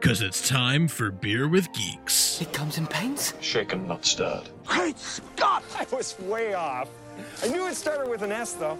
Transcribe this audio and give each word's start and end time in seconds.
Cause 0.00 0.20
it's 0.20 0.46
time 0.46 0.88
for 0.88 1.10
Beer 1.10 1.48
with 1.48 1.72
Geeks. 1.72 2.40
It 2.40 2.52
comes 2.52 2.78
in 2.78 2.86
paints. 2.86 3.32
Shaken, 3.40 3.88
not 3.88 4.04
stirred. 4.04 4.48
Great 4.64 4.98
Scott! 4.98 5.64
I 5.76 5.86
was 5.90 6.16
way 6.20 6.54
off. 6.54 6.88
I 7.42 7.48
knew 7.48 7.66
it 7.66 7.74
started 7.74 8.08
with 8.08 8.22
an 8.22 8.30
S, 8.30 8.52
though. 8.52 8.78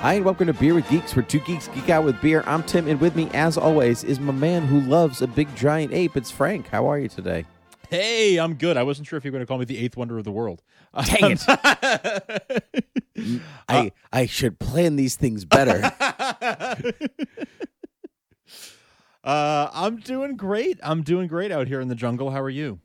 Hi, 0.00 0.14
and 0.14 0.24
welcome 0.24 0.46
to 0.46 0.54
Beer 0.54 0.74
with 0.74 0.88
Geeks, 0.88 1.14
where 1.14 1.22
two 1.22 1.40
geeks 1.40 1.68
geek 1.68 1.90
out 1.90 2.04
with 2.04 2.20
beer. 2.22 2.42
I'm 2.46 2.62
Tim, 2.62 2.88
and 2.88 3.00
with 3.00 3.14
me, 3.14 3.30
as 3.34 3.58
always, 3.58 4.02
is 4.02 4.18
my 4.18 4.32
man 4.32 4.66
who 4.66 4.80
loves 4.80 5.22
a 5.22 5.26
big 5.26 5.54
giant 5.54 5.92
ape. 5.92 6.16
It's 6.16 6.30
Frank. 6.30 6.68
How 6.68 6.90
are 6.90 6.98
you 6.98 7.08
today? 7.08 7.44
Hey, 7.90 8.38
I'm 8.38 8.54
good. 8.54 8.76
I 8.76 8.82
wasn't 8.82 9.06
sure 9.08 9.16
if 9.16 9.24
you 9.24 9.30
were 9.30 9.38
going 9.38 9.46
to 9.46 9.48
call 9.48 9.58
me 9.58 9.64
the 9.64 9.78
eighth 9.78 9.96
wonder 9.96 10.18
of 10.18 10.24
the 10.24 10.32
world. 10.32 10.62
Dang 11.04 11.38
it. 11.38 11.44
I 13.68 13.92
I 14.12 14.26
should 14.26 14.58
plan 14.58 14.96
these 14.96 15.16
things 15.16 15.44
better. 15.44 15.92
uh, 19.24 19.70
I'm 19.72 19.96
doing 19.98 20.36
great. 20.36 20.78
I'm 20.82 21.02
doing 21.02 21.26
great 21.28 21.50
out 21.50 21.66
here 21.68 21.80
in 21.80 21.88
the 21.88 21.94
jungle. 21.94 22.30
How 22.30 22.42
are 22.42 22.50
you? 22.50 22.80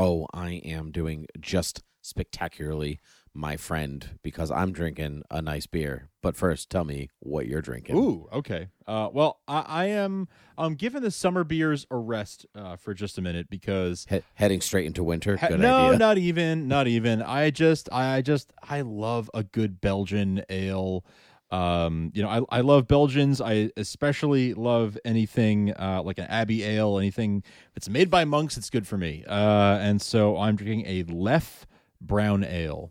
oh, 0.00 0.26
I 0.32 0.62
am 0.64 0.90
doing 0.90 1.26
just 1.38 1.82
spectacularly, 2.00 3.00
my 3.32 3.56
friend, 3.56 4.18
because 4.22 4.50
I'm 4.50 4.72
drinking 4.72 5.22
a 5.30 5.40
nice 5.40 5.66
beer. 5.66 6.08
But 6.22 6.36
first, 6.36 6.68
tell 6.68 6.84
me 6.84 7.08
what 7.20 7.46
you're 7.46 7.62
drinking. 7.62 7.96
Ooh, 7.96 8.28
okay. 8.32 8.68
Uh, 8.86 9.08
well, 9.12 9.40
I, 9.46 9.60
I 9.66 9.84
am. 9.86 10.28
I'm 10.58 10.74
giving 10.74 11.00
the 11.02 11.10
summer 11.10 11.44
beers 11.44 11.86
a 11.90 11.96
rest 11.96 12.44
uh, 12.54 12.76
for 12.76 12.92
just 12.92 13.16
a 13.18 13.22
minute 13.22 13.48
because 13.48 14.06
He- 14.10 14.22
heading 14.34 14.60
straight 14.60 14.86
into 14.86 15.04
winter. 15.04 15.36
Good 15.36 15.60
no, 15.60 15.86
idea. 15.86 15.98
not 15.98 16.18
even, 16.18 16.68
not 16.68 16.88
even. 16.88 17.22
I 17.22 17.50
just, 17.50 17.88
I 17.92 18.20
just, 18.20 18.52
I 18.68 18.80
love 18.82 19.30
a 19.32 19.44
good 19.44 19.80
Belgian 19.80 20.42
ale. 20.50 21.04
Um, 21.52 22.12
you 22.14 22.22
know, 22.22 22.28
I, 22.28 22.58
I 22.58 22.60
love 22.60 22.86
Belgians. 22.86 23.40
I 23.40 23.70
especially 23.76 24.54
love 24.54 24.98
anything 25.04 25.72
uh, 25.72 26.02
like 26.04 26.18
an 26.18 26.26
Abbey 26.26 26.62
ale. 26.64 26.98
Anything 26.98 27.42
if 27.70 27.76
it's 27.76 27.88
made 27.88 28.10
by 28.10 28.24
monks, 28.24 28.56
it's 28.56 28.70
good 28.70 28.86
for 28.86 28.98
me. 28.98 29.24
Uh, 29.26 29.78
and 29.80 30.02
so 30.02 30.36
I'm 30.36 30.56
drinking 30.56 30.84
a 30.86 31.04
Leffe 31.04 31.64
Brown 32.00 32.44
Ale. 32.44 32.90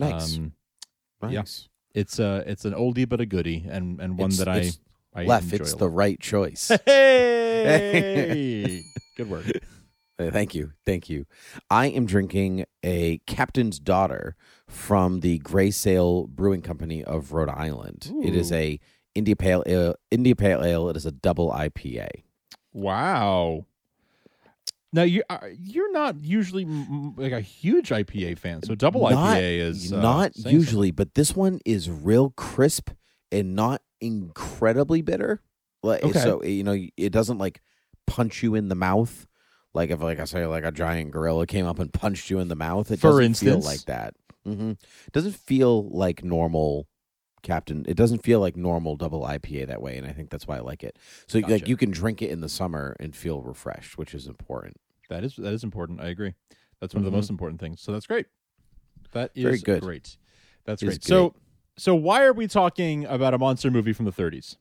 Nice. 0.00 0.36
Um, 0.38 0.52
nice. 1.22 1.68
it's 1.94 2.18
a, 2.18 2.42
it's 2.46 2.64
an 2.64 2.72
oldie 2.74 3.08
but 3.08 3.20
a 3.20 3.26
goodie, 3.26 3.64
and 3.68 4.00
and 4.00 4.18
one 4.18 4.30
It's- 4.32 4.38
that 4.38 4.48
I, 4.48 4.70
I 5.22 5.24
Left, 5.24 5.44
enjoy 5.52 5.56
it's 5.64 5.74
the 5.74 5.88
right 5.88 6.18
choice. 6.20 6.70
Hey, 7.60 8.82
good 9.16 9.28
work. 9.28 9.44
Uh, 10.18 10.30
Thank 10.30 10.54
you. 10.54 10.72
Thank 10.86 11.08
you. 11.10 11.26
I 11.70 11.86
am 11.86 12.06
drinking 12.06 12.64
a 12.82 13.18
Captain's 13.26 13.78
Daughter 13.78 14.34
from 14.66 15.20
the 15.20 15.38
Grey 15.38 15.70
Sail 15.70 16.26
Brewing 16.26 16.62
Company 16.62 17.02
of 17.04 17.32
Rhode 17.32 17.48
Island. 17.50 18.12
It 18.22 18.34
is 18.34 18.50
Ooh. 18.52 18.56
a 18.56 18.80
India 19.14 19.36
Pale 19.36 19.64
Ale. 19.66 19.94
India 20.10 20.36
Pale 20.36 20.64
Ale. 20.64 20.88
It 20.90 20.96
is 20.96 21.06
a 21.06 21.10
double 21.12 21.50
IPA. 21.50 22.08
Wow. 22.72 23.66
Now 24.92 25.02
you 25.02 25.22
are 25.30 25.50
you're 25.56 25.92
not 25.92 26.20
usually 26.20 26.64
like 27.16 27.32
a 27.32 27.40
huge 27.40 27.90
IPA 27.90 28.38
fan, 28.38 28.62
so 28.62 28.74
double 28.74 29.02
Not- 29.08 29.36
IPA 29.36 29.58
is 29.58 29.92
uh, 29.92 30.00
not 30.00 30.32
usually, 30.36 30.90
but 30.90 31.14
this 31.14 31.34
one 31.36 31.60
is 31.64 31.88
real 31.90 32.30
crisp 32.30 32.90
and 33.30 33.54
not 33.54 33.82
incredibly 34.00 35.02
bitter. 35.02 35.42
Like 35.82 36.02
Okay. 36.04 36.18
so, 36.18 36.42
you 36.42 36.64
know, 36.64 36.76
it 36.96 37.10
doesn't 37.10 37.38
like 37.38 37.60
punch 38.06 38.42
you 38.42 38.54
in 38.54 38.68
the 38.68 38.74
mouth. 38.74 39.26
Like 39.72 39.90
if, 39.90 40.02
like 40.02 40.18
I 40.18 40.24
say, 40.24 40.44
like 40.46 40.64
a 40.64 40.72
giant 40.72 41.12
gorilla 41.12 41.46
came 41.46 41.66
up 41.66 41.78
and 41.78 41.92
punched 41.92 42.28
you 42.28 42.40
in 42.40 42.48
the 42.48 42.56
mouth. 42.56 42.90
It 42.90 42.98
For 42.98 43.10
doesn't 43.10 43.24
instance? 43.24 43.50
feel 43.50 43.60
like 43.60 43.84
that. 43.84 44.14
hmm 44.44 44.70
It 44.72 45.12
doesn't 45.12 45.36
feel 45.36 45.88
like 45.90 46.24
normal 46.24 46.88
Captain. 47.42 47.84
It 47.88 47.96
doesn't 47.96 48.22
feel 48.22 48.40
like 48.40 48.56
normal 48.56 48.96
double 48.96 49.22
IPA 49.22 49.66
that 49.68 49.82
way, 49.82 49.96
and 49.96 50.06
I 50.06 50.12
think 50.12 50.30
that's 50.30 50.46
why 50.46 50.56
I 50.56 50.60
like 50.60 50.82
it. 50.84 50.98
So 51.26 51.38
like 51.40 51.68
you 51.68 51.76
can 51.76 51.90
drink 51.90 52.22
it 52.22 52.30
in 52.30 52.40
the 52.40 52.48
summer 52.48 52.96
and 53.00 53.14
feel 53.14 53.42
refreshed, 53.42 53.98
which 53.98 54.14
is 54.14 54.26
important. 54.26 54.76
That 55.08 55.24
is 55.24 55.36
that 55.36 55.52
is 55.52 55.64
important. 55.64 56.00
I 56.00 56.08
agree. 56.08 56.34
That's 56.80 56.94
one 56.94 57.00
of 57.00 57.04
the 57.04 57.10
Mhm. 57.10 57.18
most 57.20 57.30
important 57.30 57.60
things. 57.60 57.80
So 57.80 57.92
that's 57.92 58.06
great. 58.06 58.26
That 59.12 59.32
is 59.34 59.42
Very 59.44 59.58
good. 59.58 59.82
great. 59.82 60.16
That's 60.64 60.82
great. 60.82 61.02
So 61.02 61.34
so 61.76 61.94
why 61.94 62.24
are 62.24 62.32
we 62.32 62.46
talking 62.46 63.04
about 63.06 63.34
a 63.34 63.38
monster 63.38 63.70
movie 63.70 63.92
from 63.92 64.04
the 64.04 64.12
30s? 64.12 64.56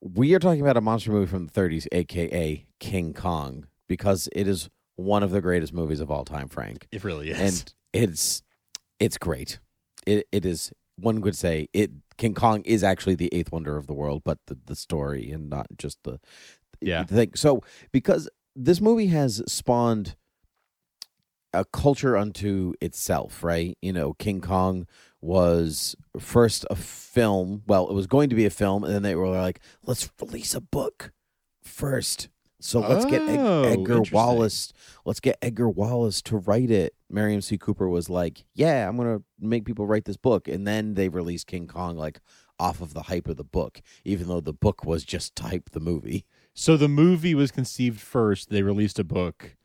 We 0.00 0.34
are 0.34 0.38
talking 0.38 0.60
about 0.60 0.76
a 0.76 0.80
monster 0.80 1.10
movie 1.12 1.26
from 1.26 1.46
the 1.46 1.52
30s, 1.52 1.86
aka 1.92 2.66
King 2.80 3.12
Kong, 3.14 3.66
because 3.88 4.28
it 4.32 4.48
is 4.48 4.68
one 4.96 5.22
of 5.22 5.30
the 5.30 5.40
greatest 5.40 5.72
movies 5.72 6.00
of 6.00 6.10
all 6.10 6.24
time, 6.24 6.48
Frank. 6.48 6.86
It 6.92 7.04
really 7.04 7.30
is. 7.30 7.38
And 7.38 7.74
it's 7.92 8.42
it's 8.98 9.18
great. 9.18 9.58
It 10.06 10.26
it 10.32 10.44
is 10.46 10.72
one 10.96 11.20
would 11.22 11.36
say 11.36 11.68
it 11.72 11.90
King 12.18 12.34
Kong 12.34 12.62
is 12.62 12.84
actually 12.84 13.14
the 13.14 13.30
eighth 13.32 13.50
wonder 13.52 13.76
of 13.76 13.86
the 13.86 13.94
world, 13.94 14.22
but 14.24 14.38
the, 14.46 14.56
the 14.66 14.76
story 14.76 15.30
and 15.30 15.48
not 15.48 15.66
just 15.76 15.98
the 16.04 16.20
Yeah. 16.80 17.04
the 17.04 17.14
thing. 17.14 17.32
So 17.34 17.62
because 17.92 18.28
this 18.54 18.80
movie 18.80 19.06
has 19.08 19.42
spawned 19.46 20.16
a 21.54 21.64
culture 21.66 22.16
unto 22.16 22.72
itself, 22.80 23.42
right? 23.44 23.76
You 23.82 23.92
know, 23.92 24.14
King 24.14 24.40
Kong 24.40 24.86
was 25.20 25.94
first 26.18 26.64
a 26.70 26.74
film. 26.76 27.62
Well, 27.66 27.88
it 27.88 27.94
was 27.94 28.06
going 28.06 28.30
to 28.30 28.36
be 28.36 28.46
a 28.46 28.50
film, 28.50 28.84
and 28.84 28.94
then 28.94 29.02
they 29.02 29.14
were 29.14 29.28
like, 29.28 29.60
let's 29.84 30.10
release 30.20 30.54
a 30.54 30.60
book 30.60 31.12
first. 31.62 32.28
So 32.62 32.80
let's 32.80 33.04
get 33.04 33.22
Ed- 33.22 33.38
Oh, 33.38 33.62
Edgar. 33.64 34.02
Wallace. 34.12 34.72
Let's 35.04 35.20
get 35.20 35.36
Edgar 35.42 35.68
Wallace 35.68 36.22
to 36.22 36.36
write 36.36 36.70
it. 36.70 36.94
Merian 37.10 37.42
C. 37.42 37.58
Cooper 37.58 37.88
was 37.88 38.08
like, 38.08 38.44
"Yeah, 38.54 38.88
I'm 38.88 38.96
gonna 38.96 39.22
make 39.40 39.64
people 39.64 39.86
write 39.86 40.04
this 40.04 40.16
book," 40.16 40.46
and 40.48 40.66
then 40.66 40.94
they 40.94 41.08
released 41.08 41.46
King 41.46 41.66
Kong 41.66 41.96
like 41.96 42.20
off 42.58 42.80
of 42.80 42.94
the 42.94 43.02
hype 43.02 43.26
of 43.28 43.36
the 43.36 43.44
book, 43.44 43.80
even 44.04 44.28
though 44.28 44.40
the 44.40 44.52
book 44.52 44.84
was 44.84 45.02
just 45.04 45.34
to 45.36 45.42
hype 45.44 45.70
the 45.70 45.80
movie. 45.80 46.24
so 46.54 46.76
the 46.76 46.88
movie 46.88 47.34
was 47.34 47.50
conceived 47.50 47.98
first, 48.00 48.50
they 48.50 48.62
released 48.62 48.98
a 48.98 49.04
book 49.04 49.56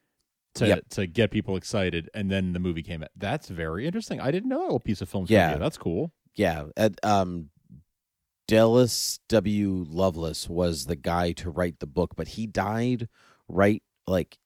to 0.55 0.67
Yep. 0.67 0.89
to 0.91 1.05
get 1.05 1.29
people 1.31 1.55
excited 1.57 2.09
and 2.13 2.31
then 2.31 2.53
the 2.53 2.59
movie 2.59 2.81
came 2.81 3.03
out. 3.03 3.09
That's 3.15 3.49
very 3.49 3.85
interesting. 3.85 4.19
I 4.21 4.31
didn't 4.31 4.47
know 4.49 4.57
that 4.59 4.63
little 4.63 4.79
piece 4.79 5.01
of 5.01 5.09
film 5.09 5.25
Yeah. 5.27 5.57
That's 5.57 5.77
cool. 5.77 6.13
Yeah, 6.33 6.67
Ed, 6.77 6.97
um, 7.03 7.49
Delos 8.47 9.19
W. 9.29 9.85
Lovelace 9.89 10.47
was 10.47 10.85
the 10.85 10.95
guy 10.95 11.31
to 11.33 11.49
write 11.49 11.79
the 11.79 11.87
book, 11.87 12.15
but 12.15 12.29
he 12.29 12.47
died 12.47 13.09
right 13.47 13.83
like 14.07 14.37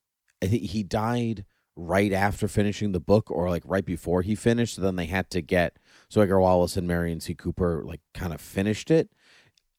I 0.42 0.48
think 0.48 0.64
he 0.64 0.84
died 0.84 1.46
right 1.76 2.12
after 2.12 2.48
finishing 2.48 2.92
the 2.92 3.00
book 3.00 3.30
or 3.32 3.50
like 3.50 3.64
right 3.66 3.86
before 3.86 4.22
he 4.24 4.36
finished. 4.36 4.76
So 4.76 4.82
then 4.82 4.96
they 4.96 5.06
had 5.06 5.30
to 5.32 5.42
get 5.42 5.78
so 6.10 6.22
Edgar 6.22 6.42
Wallace 6.42 6.78
and 6.78 6.88
Merian 6.88 7.20
C. 7.20 7.36
Cooper 7.36 7.84
like 7.86 8.02
kind 8.14 8.34
of 8.34 8.42
finished 8.42 8.92
it. 8.92 9.10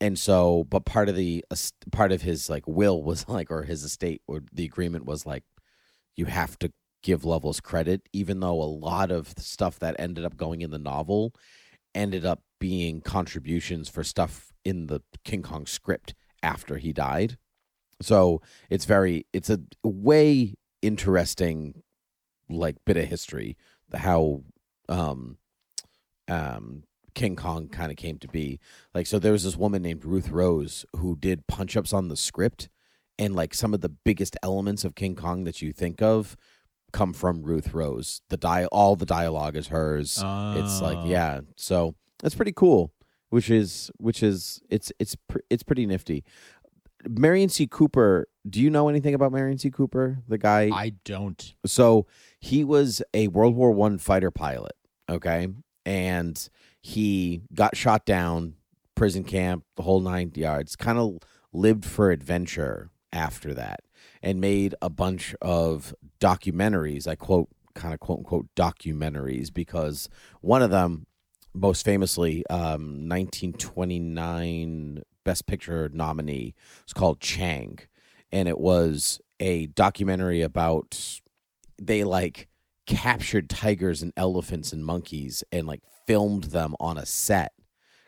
And 0.00 0.18
so, 0.18 0.64
but 0.64 0.84
part 0.84 1.08
of 1.08 1.16
the 1.16 1.44
part 1.92 2.12
of 2.12 2.22
his 2.22 2.48
like 2.50 2.66
will 2.66 3.02
was 3.02 3.28
like, 3.28 3.50
or 3.50 3.64
his 3.64 3.84
estate, 3.84 4.22
or 4.26 4.42
the 4.52 4.64
agreement 4.64 5.04
was 5.04 5.26
like, 5.26 5.44
you 6.16 6.26
have 6.26 6.58
to 6.60 6.72
give 7.02 7.24
Lovelace 7.24 7.60
credit, 7.60 8.02
even 8.12 8.40
though 8.40 8.62
a 8.62 8.64
lot 8.64 9.10
of 9.10 9.34
stuff 9.38 9.78
that 9.80 9.96
ended 9.98 10.24
up 10.24 10.36
going 10.36 10.60
in 10.62 10.70
the 10.70 10.78
novel 10.78 11.34
ended 11.94 12.24
up 12.24 12.42
being 12.58 13.00
contributions 13.00 13.88
for 13.88 14.04
stuff 14.04 14.52
in 14.64 14.86
the 14.86 15.00
King 15.24 15.42
Kong 15.42 15.66
script 15.66 16.14
after 16.42 16.78
he 16.78 16.92
died. 16.92 17.38
So 18.00 18.40
it's 18.70 18.84
very 18.84 19.26
it's 19.32 19.50
a 19.50 19.60
way 19.82 20.54
interesting 20.80 21.82
like 22.48 22.76
bit 22.84 22.96
of 22.96 23.04
history 23.04 23.56
how 23.94 24.42
um 24.88 25.36
um 26.28 26.84
King 27.14 27.36
Kong 27.36 27.68
kind 27.68 27.90
of 27.90 27.96
came 27.96 28.18
to 28.18 28.28
be. 28.28 28.58
Like 28.94 29.06
so 29.06 29.18
there 29.18 29.32
was 29.32 29.44
this 29.44 29.56
woman 29.56 29.82
named 29.82 30.04
Ruth 30.04 30.30
Rose 30.30 30.86
who 30.96 31.16
did 31.16 31.46
punch 31.46 31.76
ups 31.76 31.92
on 31.92 32.08
the 32.08 32.16
script 32.16 32.68
and 33.18 33.36
like 33.36 33.54
some 33.54 33.74
of 33.74 33.82
the 33.82 33.88
biggest 33.88 34.36
elements 34.42 34.84
of 34.84 34.94
King 34.94 35.14
Kong 35.14 35.44
that 35.44 35.62
you 35.62 35.72
think 35.72 36.00
of 36.00 36.36
come 36.92 37.12
from 37.12 37.42
Ruth 37.42 37.72
Rose. 37.74 38.22
The 38.28 38.36
di 38.36 38.66
all 38.66 38.96
the 38.96 39.06
dialogue 39.06 39.56
is 39.56 39.68
hers. 39.68 40.12
It's 40.18 40.80
like 40.80 40.98
Oh. 40.98 41.04
yeah. 41.06 41.40
So 41.56 41.94
that's 42.20 42.34
pretty 42.34 42.52
cool. 42.52 42.92
which 43.30 43.48
is 43.50 43.90
which 43.96 44.22
is 44.22 44.60
it's 44.68 44.92
it's 44.98 45.16
pr- 45.28 45.38
it's 45.50 45.62
pretty 45.62 45.86
nifty. 45.86 46.24
Merian 47.08 47.48
C. 47.48 47.66
Cooper. 47.66 48.28
Do 48.48 48.60
you 48.60 48.70
know 48.70 48.88
anything 48.88 49.14
about 49.14 49.32
Merian 49.32 49.58
C. 49.58 49.70
Cooper, 49.70 50.18
the 50.28 50.38
guy? 50.38 50.68
I 50.72 50.92
don't. 51.04 51.54
so 51.66 52.06
he 52.40 52.62
was 52.64 53.02
a 53.14 53.28
World 53.28 53.54
War 53.56 53.72
One 53.72 53.98
fighter 53.98 54.30
pilot. 54.30 54.72
Okay, 55.08 55.48
and 55.86 56.48
he 56.80 57.42
got 57.54 57.76
shot 57.76 58.04
down, 58.06 58.54
prison 58.94 59.24
camp, 59.24 59.64
the 59.76 59.82
whole 59.82 60.00
nine 60.00 60.32
yards. 60.34 60.76
Kind 60.76 60.98
of 60.98 61.18
lived 61.52 61.84
for 61.84 62.10
adventure 62.10 62.90
after 63.12 63.54
that, 63.54 63.80
and 64.22 64.40
made 64.40 64.74
a 64.82 64.90
bunch 64.90 65.34
of 65.40 65.94
documentaries. 66.20 67.06
I 67.06 67.14
quote, 67.14 67.48
kind 67.74 67.94
of 67.94 68.00
quote 68.00 68.18
unquote 68.18 68.46
documentaries, 68.56 69.52
because 69.52 70.08
one 70.40 70.62
of 70.62 70.70
them, 70.70 71.06
most 71.54 71.84
famously, 71.84 72.46
um, 72.48 73.08
1929 73.08 75.02
Best 75.24 75.46
Picture 75.46 75.90
nominee, 75.92 76.54
was 76.84 76.92
called 76.92 77.20
Chang, 77.20 77.78
and 78.30 78.48
it 78.48 78.58
was 78.58 79.20
a 79.40 79.66
documentary 79.66 80.42
about 80.42 81.20
they 81.80 82.04
like 82.04 82.48
captured 82.86 83.48
tigers 83.48 84.02
and 84.02 84.12
elephants 84.16 84.72
and 84.72 84.84
monkeys 84.84 85.44
and 85.52 85.66
like 85.66 85.82
filmed 86.06 86.44
them 86.44 86.74
on 86.80 86.98
a 86.98 87.06
set 87.06 87.52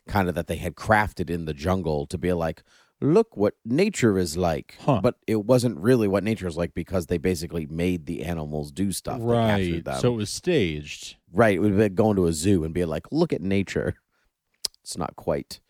kind 0.07 0.29
of 0.29 0.35
that 0.35 0.47
they 0.47 0.57
had 0.57 0.75
crafted 0.75 1.31
in 1.31 1.45
the 1.45 1.55
jungle 1.55 2.07
to 2.07 2.19
be 2.19 2.33
like 2.33 2.63
look 3.05 3.37
what 3.37 3.55
nature 3.65 4.19
is 4.19 4.37
like 4.37 4.77
Huh. 4.81 5.01
but 5.03 5.17
it 5.27 5.45
wasn't 5.45 5.79
really 5.79 6.09
what 6.09 6.25
nature 6.25 6.47
is 6.47 6.57
like 6.57 6.75
because 6.75 7.07
they 7.07 7.19
basically 7.19 7.67
made 7.67 8.07
the 8.07 8.23
animals 8.25 8.73
do 8.73 8.91
stuff 8.93 9.19
right. 9.23 9.83
So 10.01 10.15
it 10.15 10.17
was 10.17 10.31
staged. 10.31 11.17
right 11.33 11.55
it 11.57 11.59
would 11.61 11.73
be 11.77 11.83
like 11.83 11.95
going 11.95 12.17
to 12.17 12.27
a 12.27 12.33
zoo 12.33 12.65
and 12.65 12.73
be 12.75 12.85
like 12.85 13.07
look 13.13 13.33
at 13.33 13.43
nature 13.43 13.95
it's 14.83 14.97
not 14.97 15.15
quite 15.17 15.61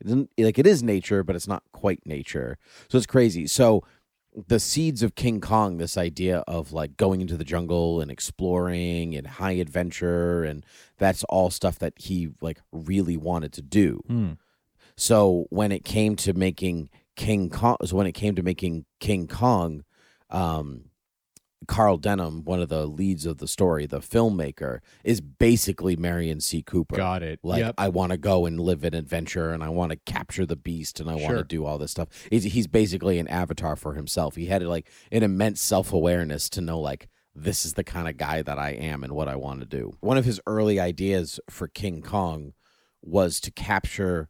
it 0.00 0.06
isn't 0.06 0.30
like 0.38 0.58
it 0.58 0.66
is 0.66 0.82
nature 0.82 1.22
but 1.22 1.34
it's 1.36 1.48
not 1.48 1.62
quite 1.72 2.00
nature 2.06 2.58
so 2.88 2.96
it's 2.98 3.06
crazy 3.06 3.46
so 3.46 3.82
the 4.48 4.58
seeds 4.58 5.04
of 5.04 5.14
King 5.14 5.40
Kong, 5.40 5.76
this 5.76 5.96
idea 5.96 6.38
of 6.48 6.72
like 6.72 6.96
going 6.96 7.20
into 7.20 7.36
the 7.36 7.44
jungle 7.44 8.00
and 8.00 8.10
exploring 8.10 9.14
and 9.14 9.28
high 9.28 9.52
adventure, 9.52 10.42
and 10.42 10.66
that's 10.98 11.22
all 11.28 11.50
stuff 11.50 11.78
that 11.78 11.92
he 11.98 12.30
like 12.40 12.58
really 12.72 13.16
wanted 13.16 13.52
to 13.52 13.62
do. 13.62 14.00
Hmm. 14.08 14.32
So 14.96 15.46
when 15.50 15.72
it 15.72 15.84
came 15.84 16.16
to 16.16 16.32
making 16.32 16.90
King 17.16 17.50
Kong, 17.50 17.76
so 17.84 17.96
when 17.96 18.06
it 18.06 18.12
came 18.12 18.34
to 18.36 18.42
making 18.42 18.84
King 19.00 19.26
Kong, 19.26 19.84
um, 20.30 20.90
Carl 21.66 21.96
Denham, 21.96 22.44
one 22.44 22.60
of 22.60 22.68
the 22.68 22.86
leads 22.86 23.26
of 23.26 23.38
the 23.38 23.48
story, 23.48 23.86
the 23.86 24.00
filmmaker, 24.00 24.80
is 25.02 25.20
basically 25.20 25.96
Merian 25.96 26.40
C. 26.40 26.62
Cooper. 26.62 26.96
Got 26.96 27.22
it. 27.22 27.40
Like 27.42 27.60
Yep. 27.60 27.74
I 27.78 27.88
want 27.88 28.12
to 28.12 28.18
go 28.18 28.46
and 28.46 28.60
live 28.60 28.84
an 28.84 28.94
adventure, 28.94 29.50
and 29.50 29.62
I 29.62 29.70
want 29.70 29.90
to 29.90 29.96
capture 29.96 30.46
the 30.46 30.56
beast, 30.56 31.00
and 31.00 31.08
I 31.10 31.14
want 31.14 31.38
to 31.38 31.44
do 31.44 31.64
all 31.64 31.78
this 31.78 31.90
stuff. 31.90 32.08
He's, 32.30 32.44
he's 32.44 32.66
basically 32.66 33.18
an 33.18 33.28
avatar 33.28 33.76
for 33.76 33.94
himself. 33.94 34.36
He 34.36 34.46
had 34.46 34.62
like 34.62 34.88
an 35.10 35.22
immense 35.22 35.60
self 35.60 35.92
awareness 35.92 36.48
to 36.50 36.60
know 36.60 36.78
like 36.78 37.08
this 37.34 37.64
is 37.64 37.74
the 37.74 37.84
kind 37.84 38.08
of 38.08 38.16
guy 38.16 38.42
that 38.42 38.58
I 38.58 38.70
am 38.70 39.02
and 39.02 39.12
what 39.12 39.28
I 39.28 39.36
want 39.36 39.60
to 39.60 39.66
do. 39.66 39.96
One 40.00 40.18
of 40.18 40.24
his 40.24 40.40
early 40.46 40.78
ideas 40.78 41.40
for 41.50 41.66
King 41.66 42.02
Kong 42.02 42.52
was 43.02 43.40
to 43.40 43.50
capture 43.50 44.28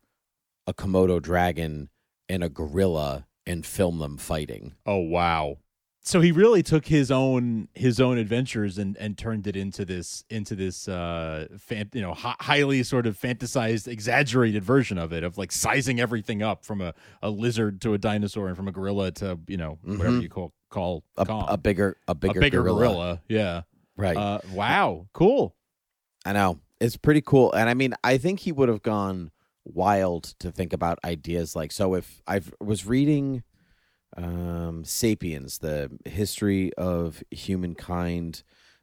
a 0.67 0.75
Komodo 0.75 1.21
dragon 1.21 1.91
and 2.29 2.43
a 2.45 2.49
gorilla 2.49 3.27
and 3.47 3.65
film 3.67 3.99
them 3.99 4.17
fighting. 4.17 4.75
Oh 4.87 4.99
wow. 4.99 5.59
So 6.07 6.21
he 6.21 6.33
really 6.33 6.63
took 6.63 6.87
his 6.87 7.11
own 7.11 7.69
his 7.75 7.99
own 8.01 8.19
adventures 8.19 8.77
and 8.79 8.97
and 8.99 9.17
turned 9.17 9.47
it 9.47 9.57
into 9.57 9.85
this 9.87 10.25
into 10.29 10.55
this 10.55 10.87
uh 10.87 11.47
fan, 11.59 11.89
you 11.95 12.03
know 12.03 12.13
hi- 12.13 12.37
highly 12.41 12.83
sort 12.83 13.07
of 13.07 13.19
fantasized 13.19 13.89
exaggerated 13.89 14.63
version 14.63 14.99
of 14.99 15.13
it 15.15 15.25
of 15.25 15.39
like 15.39 15.51
sizing 15.51 16.01
everything 16.01 16.43
up 16.43 16.65
from 16.65 16.81
a, 16.83 16.93
a 17.23 17.31
lizard 17.31 17.81
to 17.83 17.95
a 17.95 17.99
dinosaur 17.99 18.49
and 18.49 18.57
from 18.57 18.69
a 18.69 18.73
gorilla 18.73 19.11
to 19.13 19.39
you 19.49 19.57
know 19.57 19.79
whatever 19.83 20.19
Mhm. 20.19 20.23
you 20.23 20.29
call 20.29 20.53
call 20.71 21.05
A, 21.17 21.25
Kong. 21.25 21.47
a 21.49 21.57
bigger, 21.57 21.97
a 22.09 22.15
bigger, 22.15 22.39
a 22.39 22.43
bigger 22.43 22.63
gorilla. 22.63 22.79
gorilla. 22.79 23.23
Yeah. 23.29 23.63
Right. 23.97 24.17
Uh, 24.17 24.41
wow. 24.53 25.07
Cool. 25.13 25.55
I 26.27 26.33
know. 26.33 26.59
It's 26.81 26.97
pretty 26.97 27.21
cool. 27.21 27.53
And 27.53 27.71
I 27.71 27.75
mean, 27.75 27.95
I 28.03 28.19
think 28.19 28.41
he 28.41 28.51
would 28.51 28.69
have 28.69 28.83
gone 28.83 29.31
wild 29.65 30.25
to 30.41 30.51
think 30.53 30.73
about 30.73 30.99
ideas 31.05 31.57
like 31.57 31.73
so 31.73 31.95
if 31.95 32.21
I 32.27 32.41
was 32.61 32.87
reading 32.87 33.43
um 34.17 34.85
Sapiens, 34.85 35.59
the 35.59 35.91
history 36.05 36.73
of 36.75 37.23
humankind 37.31 38.43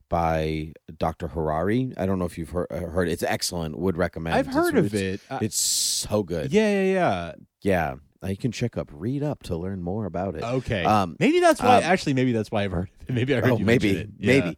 by 0.09 0.73
Dr. 0.97 1.29
Harari. 1.29 1.93
I 1.95 2.05
don't 2.05 2.19
know 2.19 2.25
if 2.25 2.37
you've 2.37 2.49
heard, 2.49 2.69
heard 2.69 3.07
it's 3.07 3.23
excellent. 3.23 3.79
Would 3.79 3.95
recommend. 3.95 4.35
I've 4.35 4.49
It's- 4.49 4.55
heard 4.61 4.77
of 4.77 4.93
it's- 4.93 5.01
it. 5.01 5.33
Uh, 5.33 5.39
It's 5.41 5.57
so 5.57 6.21
good. 6.23 6.51
yeah, 6.51 6.83
yeah, 6.83 6.93
yeah. 6.93 7.31
Yeah. 7.61 7.95
Uh, 8.21 8.27
You 8.27 8.35
can 8.37 8.51
check 8.51 8.75
up, 8.75 8.89
read 8.91 9.23
up 9.23 9.43
to 9.43 9.55
learn 9.55 9.81
more 9.81 10.05
about 10.05 10.35
it. 10.35 10.43
Okay. 10.43 10.83
Um, 10.83 11.15
maybe 11.17 11.39
that's 11.39 11.61
why. 11.61 11.77
um, 11.77 11.83
actually, 11.85 12.13
maybe 12.15 12.33
that's 12.33 12.51
why 12.51 12.65
I've 12.65 12.73
heard. 12.73 12.89
It. 13.07 13.13
Maybe 13.13 13.33
I 13.33 13.39
heard 13.39 13.51
oh, 13.51 13.57
you 13.57 13.65
maybe, 13.65 13.91
it. 13.91 14.09
Yeah. 14.19 14.39
maybe. 14.39 14.57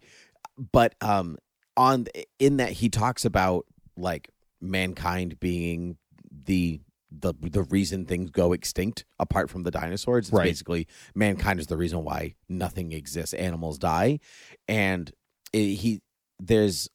But 0.72 0.96
um, 1.02 1.38
on 1.78 2.08
in 2.40 2.58
that 2.58 2.72
he 2.72 2.90
talks 2.90 3.24
about 3.24 3.68
like 3.96 4.30
mankind 4.60 5.40
being 5.40 5.98
the 6.46 6.82
the 7.12 7.34
the 7.40 7.62
reason 7.64 8.06
things 8.06 8.32
go 8.32 8.54
extinct 8.54 9.06
apart 9.20 9.50
from 9.50 9.64
the 9.64 9.72
dinosaurs. 9.72 10.28
It's 10.30 10.34
Right. 10.34 10.46
basically 10.46 10.88
mankind 11.14 11.60
is 11.60 11.68
the 11.68 11.78
reason 11.78 12.04
why 12.04 12.34
nothing 12.50 12.92
exists. 12.92 13.34
Animals 13.36 13.78
die, 13.78 14.20
and 14.68 15.12
it, 15.52 15.76
he 15.76 16.02
there's 16.40 16.90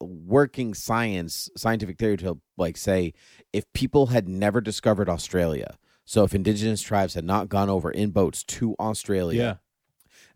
working 0.00 0.74
science 0.74 1.48
scientific 1.56 1.96
theory 1.96 2.16
to 2.18 2.38
like 2.58 2.76
say 2.76 3.14
if 3.52 3.64
people 3.72 4.06
had 4.08 4.28
never 4.28 4.60
discovered 4.60 5.08
Australia. 5.08 5.78
So 6.04 6.24
if 6.24 6.34
indigenous 6.34 6.82
tribes 6.82 7.14
had 7.14 7.24
not 7.24 7.48
gone 7.48 7.70
over 7.70 7.90
in 7.90 8.10
boats 8.10 8.42
to 8.44 8.74
Australia, 8.80 9.60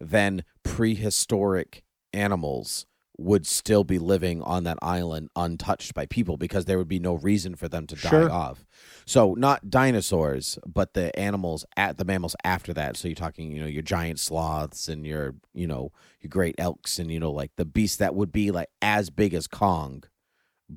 Yeah. 0.00 0.06
then 0.06 0.44
prehistoric 0.62 1.82
animals 2.12 2.86
would 3.18 3.46
still 3.46 3.82
be 3.84 3.98
living 3.98 4.42
on 4.42 4.64
that 4.64 4.78
island 4.82 5.28
untouched 5.36 5.94
by 5.94 6.04
people 6.06 6.36
because 6.36 6.66
there 6.66 6.76
would 6.78 6.88
be 6.88 6.98
no 6.98 7.14
reason 7.14 7.54
for 7.54 7.68
them 7.68 7.86
to 7.86 7.96
Sure. 7.96 8.28
die 8.28 8.34
off. 8.34 8.66
So 9.06 9.34
not 9.34 9.70
dinosaurs, 9.70 10.58
but 10.66 10.92
the 10.94 11.16
animals 11.18 11.64
at 11.76 11.96
the 11.96 12.04
mammals 12.04 12.36
after 12.44 12.74
that. 12.74 12.96
So 12.96 13.08
you're 13.08 13.14
talking, 13.14 13.52
you 13.52 13.60
know, 13.60 13.66
your 13.68 13.82
giant 13.82 14.20
sloths 14.20 14.88
and 14.88 15.06
your, 15.06 15.34
you 15.54 15.66
know, 15.66 15.92
your 16.20 16.28
great 16.28 16.56
elks 16.58 16.98
and 16.98 17.10
you 17.10 17.18
know, 17.18 17.30
like 17.30 17.52
the 17.56 17.64
beasts 17.64 17.96
that 17.96 18.14
would 18.14 18.32
be 18.32 18.50
like 18.50 18.68
as 18.82 19.08
big 19.10 19.32
as 19.32 19.46
Kong, 19.46 20.04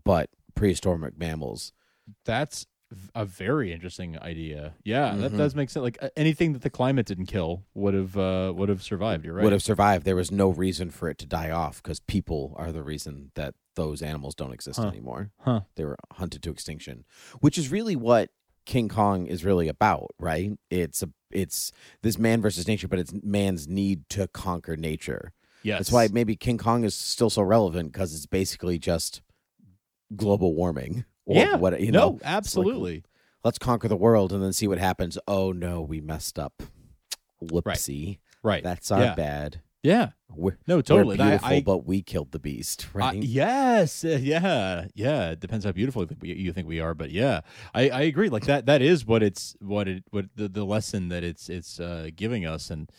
but 0.06 0.30
prehistoric 0.56 1.18
mammals. 1.18 1.74
That's 2.26 2.66
v- 2.66 2.68
a 3.14 3.24
very 3.26 3.72
interesting 3.72 4.18
idea. 4.20 4.74
Yeah, 4.84 5.16
that 5.16 5.32
Mhm. 5.34 5.38
does 5.38 5.54
make 5.56 5.70
sense. 5.70 5.84
Like 5.84 5.98
anything 6.18 6.54
that 6.54 6.64
the 6.64 6.70
climate 6.70 7.06
didn't 7.06 7.28
kill 7.28 7.64
would 7.76 7.94
have 7.94 8.18
uh, 8.18 8.52
would 8.56 8.70
have 8.70 8.82
survived. 8.82 9.26
You're 9.26 9.36
right. 9.36 9.44
Would 9.44 9.54
have 9.54 9.62
survived. 9.64 10.06
There 10.06 10.16
was 10.16 10.32
no 10.32 10.50
reason 10.50 10.90
for 10.90 11.10
it 11.10 11.18
to 11.20 11.26
die 11.28 11.52
off 11.52 11.84
because 11.84 12.00
people 12.00 12.54
are 12.58 12.72
the 12.72 12.82
reason 12.84 13.32
that 13.36 13.54
those 13.76 14.02
animals 14.02 14.34
don't 14.36 14.52
exist 14.54 14.80
Huh. 14.80 14.88
anymore. 14.88 15.32
Huh. 15.40 15.62
They 15.76 15.86
were 15.86 15.98
hunted 16.14 16.42
to 16.44 16.52
extinction, 16.52 17.06
which 17.40 17.58
is 17.58 17.70
really 17.72 17.96
what 17.96 18.32
King 18.66 18.90
Kong 18.90 19.26
is 19.28 19.46
really 19.46 19.68
about, 19.68 20.12
right? 20.20 20.52
It's 20.70 21.04
a 21.04 21.10
it's 21.32 21.72
this 22.02 22.18
man 22.18 22.42
versus 22.42 22.68
nature, 22.68 22.88
but 22.88 22.98
it's 22.98 23.14
man's 23.24 23.68
need 23.68 24.10
to 24.10 24.28
conquer 24.30 24.76
nature. 24.76 25.32
Yes. 25.62 25.78
That's 25.80 25.92
why 25.92 26.08
maybe 26.12 26.36
King 26.36 26.58
Kong 26.58 26.84
is 26.84 26.96
still 26.96 27.30
so 27.30 27.44
relevant 27.44 27.92
because 27.92 28.16
it's 28.16 28.26
basically 28.26 28.80
just 28.80 29.22
global 30.16 30.56
warming. 30.56 31.06
Yeah. 31.36 31.56
what 31.56 31.80
you 31.82 31.92
no, 31.92 32.00
know? 32.00 32.10
Like, 32.14 32.22
absolutely. 32.24 33.04
let's 33.44 33.58
conquer 33.60 33.88
the 33.88 33.96
world 33.96 34.34
and 34.34 34.42
then 34.44 34.54
see 34.54 34.68
what 34.68 34.78
happens. 34.80 35.18
Oh 35.28 35.52
no, 35.52 35.82
we 35.82 36.02
messed 36.02 36.38
up. 36.40 36.64
Whoopsie. 37.44 38.20
right. 38.44 38.64
That's 38.64 38.92
our 38.92 39.02
yeah. 39.02 39.16
bad. 39.16 39.62
Yeah. 39.82 40.10
We're, 40.30 40.58
No, 40.68 40.82
totally. 40.82 41.18
We're 41.18 41.24
And 41.24 41.46
I- 41.46 41.56
I- 41.56 41.62
but 41.62 41.86
we 41.86 42.02
killed 42.02 42.32
the 42.34 42.40
beast, 42.40 42.88
Uh, 42.94 43.00
right? 43.00 43.24
yes, 43.24 44.04
uh, 44.04 44.20
yeah, 44.22 44.88
yeah. 44.94 45.32
It 45.32 45.40
depends 45.40 45.64
how 45.64 45.72
beautiful 45.72 46.02
you 46.02 46.08
think 46.08 46.22
we- 46.22 46.34
you 46.34 46.52
think 46.52 46.68
we 46.68 46.82
are, 46.82 46.94
but 46.94 47.12
yeah, 47.12 47.42
I, 47.74 47.90
I 47.90 48.02
agree. 48.02 48.28
Like 48.30 48.46
that, 48.46 48.66
that 48.66 48.82
is 48.82 49.06
what 49.06 49.24
it's 49.24 49.56
what 49.62 49.88
it 49.88 50.04
what 50.12 50.26
the, 50.36 50.50
the 50.50 50.66
lesson 50.66 51.08
that 51.10 51.24
it's 51.24 51.50
it's 51.50 51.80
uh, 51.80 52.10
giving 52.14 52.46
us, 52.46 52.70
and 52.70 52.92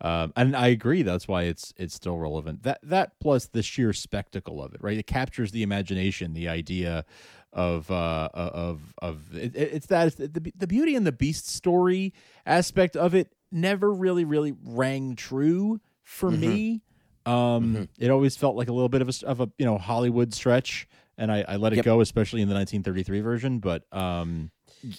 um, 0.00 0.32
and 0.34 0.56
I 0.56 0.68
agree. 0.68 1.02
That's 1.02 1.28
why 1.28 1.44
it's 1.44 1.72
it's 1.76 1.94
still 1.94 2.18
relevant. 2.18 2.64
That 2.64 2.80
that 2.82 3.12
plus 3.20 3.46
the 3.46 3.62
sheer 3.62 3.92
spectacle 3.92 4.60
of 4.60 4.74
it, 4.74 4.82
right? 4.82 4.98
It 4.98 5.06
captures 5.06 5.52
the 5.52 5.62
imagination, 5.62 6.34
the 6.34 6.48
idea 6.48 7.04
of 7.54 7.90
uh 7.90 8.28
of 8.34 8.80
of 9.00 9.34
it, 9.34 9.54
it- 9.56 9.70
it's 9.74 9.86
that 9.86 10.16
the 10.16 10.52
the 10.56 10.66
beauty 10.66 10.94
and 10.96 11.06
the 11.06 11.12
beast 11.12 11.48
story 11.48 12.12
aspect 12.44 12.96
of 12.96 13.14
it 13.14 13.32
never 13.52 13.92
really 13.92 14.24
really 14.24 14.52
rang 14.64 15.14
true 15.16 15.80
for 16.02 16.30
Mhm. 16.30 16.38
me. 16.40 16.82
Um, 17.26 17.88
it 17.98 18.10
always 18.10 18.36
felt 18.36 18.54
like 18.56 18.68
a 18.68 18.72
little 18.72 18.88
bit 18.90 19.00
of 19.00 19.08
a 19.08 19.26
of 19.26 19.40
a 19.40 19.48
you 19.56 19.64
know 19.64 19.78
Hollywood 19.78 20.34
stretch, 20.34 20.86
and 21.16 21.32
I, 21.32 21.44
I 21.48 21.56
let 21.56 21.72
it 21.72 21.76
Yep. 21.76 21.84
go, 21.86 22.00
especially 22.02 22.42
in 22.42 22.48
the 22.48 22.54
1933 22.54 23.20
version. 23.20 23.60
But 23.60 23.84
um, 23.92 24.50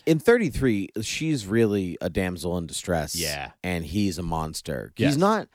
In 0.08 0.18
33, 0.18 0.90
she's 1.02 1.46
really 1.46 1.96
a 2.02 2.10
damsel 2.10 2.58
in 2.58 2.66
distress. 2.66 3.16
Yeah. 3.16 3.52
And 3.64 3.86
he's 3.86 4.18
a 4.18 4.24
monster. 4.24 4.92
Yes. 4.98 5.12
He's 5.14 5.18
not 5.20 5.48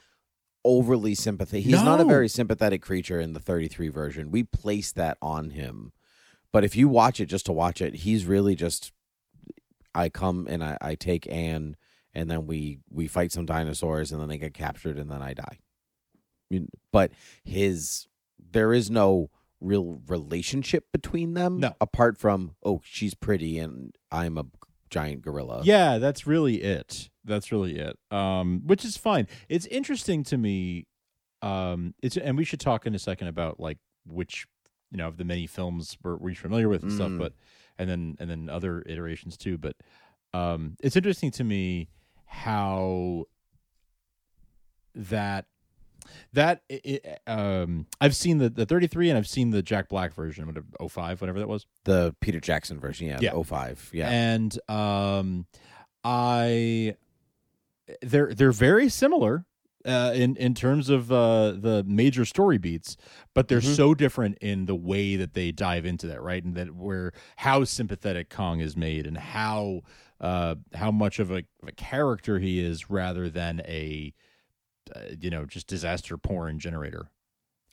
overly 0.65 1.17
sympathetic. 1.17 1.65
He's 1.65 1.83
not 1.83 2.01
a 2.01 2.05
very 2.05 2.29
sympathetic 2.29 2.83
creature 2.83 3.19
in 3.19 3.33
the 3.33 3.41
33 3.41 3.89
version. 3.89 4.31
We 4.31 4.45
place 4.45 4.93
that 4.93 5.19
on 5.21 5.51
him. 5.51 5.93
But 6.53 6.65
if 6.65 6.75
you 6.77 6.89
watch 6.89 7.21
it 7.21 7.27
just 7.27 7.47
to 7.47 7.53
watch 7.53 7.81
it, 7.81 7.95
he's 7.97 8.25
really 8.27 8.55
just. 8.55 8.93
I 9.95 10.09
come 10.09 10.47
and 10.49 10.63
I, 10.63 10.79
I 10.81 10.95
take 10.95 11.31
Anne, 11.31 11.77
and 12.15 12.31
then 12.31 12.47
we 12.47 12.79
we 12.91 13.07
fight 13.09 13.33
some 13.33 13.47
dinosaurs, 13.47 14.13
and 14.13 14.21
then 14.21 14.29
they 14.29 14.39
get 14.39 14.55
captured, 14.55 14.99
and 14.99 15.11
then 15.11 15.23
I 15.23 15.35
die. 15.35 15.59
You- 16.49 16.69
But 16.93 17.13
his 17.45 18.07
there 18.53 18.73
is 18.73 18.91
no 18.91 19.31
real 19.61 20.01
relationship 20.09 20.87
between 20.93 21.35
them. 21.35 21.61
No. 21.61 21.75
apart 21.81 22.17
from 22.19 22.55
oh 22.63 22.81
she's 22.85 23.15
pretty 23.15 23.59
and 23.59 23.95
I'm 24.11 24.39
a 24.39 24.47
giant 24.89 25.23
gorilla. 25.23 25.61
Yeah, 25.65 25.99
that's 25.99 26.27
really 26.27 26.63
it. 26.63 27.11
That's 27.25 27.53
really 27.53 27.79
it. 27.79 27.99
Um, 28.11 28.63
which 28.65 28.85
is 28.85 28.97
fine. 28.97 29.29
It's 29.49 29.67
interesting 29.67 30.25
to 30.25 30.39
me. 30.39 30.87
Um, 31.43 31.95
it's 32.03 32.17
and 32.17 32.37
we 32.39 32.45
should 32.45 32.61
talk 32.61 32.87
in 32.87 32.95
a 32.95 32.99
second 32.99 33.29
about 33.29 33.61
like 33.61 33.79
which 34.07 34.47
you 34.91 34.97
know 34.99 35.09
of 35.09 35.17
the 35.17 35.25
many 35.25 35.47
films 35.47 35.97
we're, 36.03 36.17
we're 36.17 36.35
familiar 36.35 36.69
with 36.69 36.83
and 36.83 36.93
stuff, 36.93 37.11
Mm. 37.11 37.19
but 37.19 37.33
and 37.79 37.89
then 37.89 38.17
and 38.21 38.29
then 38.31 38.49
other 38.49 38.83
iterations 38.87 39.37
too. 39.37 39.57
But 39.59 39.77
um, 40.35 40.77
it's 40.81 40.97
interesting 40.97 41.31
to 41.33 41.45
me 41.45 41.89
how 42.27 43.25
that 44.95 45.47
that 46.33 46.63
i 46.71 47.01
i 47.27 47.33
um 47.33 47.87
I've 48.01 48.17
seen 48.17 48.39
the 48.39 48.49
the 48.51 48.67
33 48.67 49.11
and 49.11 49.19
I've 49.19 49.29
seen 49.29 49.51
the 49.51 49.63
Jack 49.63 49.89
Black 49.89 50.13
version, 50.15 50.47
whatever 50.47 50.67
05, 50.89 51.21
whatever 51.21 51.39
that 51.39 51.49
was. 51.49 51.67
the 51.85 52.15
Peter 52.21 52.41
Jackson 52.41 52.81
version. 52.81 53.07
Yeah, 53.07 53.19
Yeah. 53.21 53.33
yeah. 53.37 53.43
05. 53.43 53.91
Yeah, 53.93 54.09
And 54.11 54.59
um 54.69 55.47
I 56.03 56.97
they're 58.03 58.35
they're 58.35 58.53
very 58.53 58.89
similar 58.89 59.45
uh 59.87 60.13
in 60.15 60.37
in 60.37 60.55
terms 60.55 60.89
of 60.91 61.11
uh 61.11 61.53
the 61.53 61.85
major 61.87 62.25
story 62.25 62.59
beats, 62.59 62.97
but 63.35 63.49
they're 63.49 63.61
Mhm. 63.61 63.77
so 63.77 63.95
different 63.95 64.37
in 64.41 64.67
the 64.67 64.75
way 64.75 65.17
that 65.17 65.35
they 65.35 65.53
dive 65.53 65.87
into 65.87 66.07
that, 66.09 66.21
right? 66.23 66.45
And 66.45 66.55
that 66.57 66.75
where 66.75 67.13
how 67.37 67.65
sympathetic 67.65 68.29
Kong 68.31 68.61
is 68.61 68.77
made 68.77 69.07
and 69.07 69.17
how 69.19 69.81
uh 70.21 70.57
how 70.75 70.91
much 70.91 71.19
of 71.19 71.31
a, 71.31 71.45
of 71.63 71.69
a 71.69 71.73
character 71.73 72.39
he 72.39 72.61
is 72.61 72.91
rather 72.91 73.31
than 73.31 73.61
a 73.67 74.13
uh, 74.95 75.01
you 75.21 75.31
know, 75.31 75.45
just 75.47 75.67
disaster 75.69 76.19
porn 76.19 76.59
generator. 76.59 77.11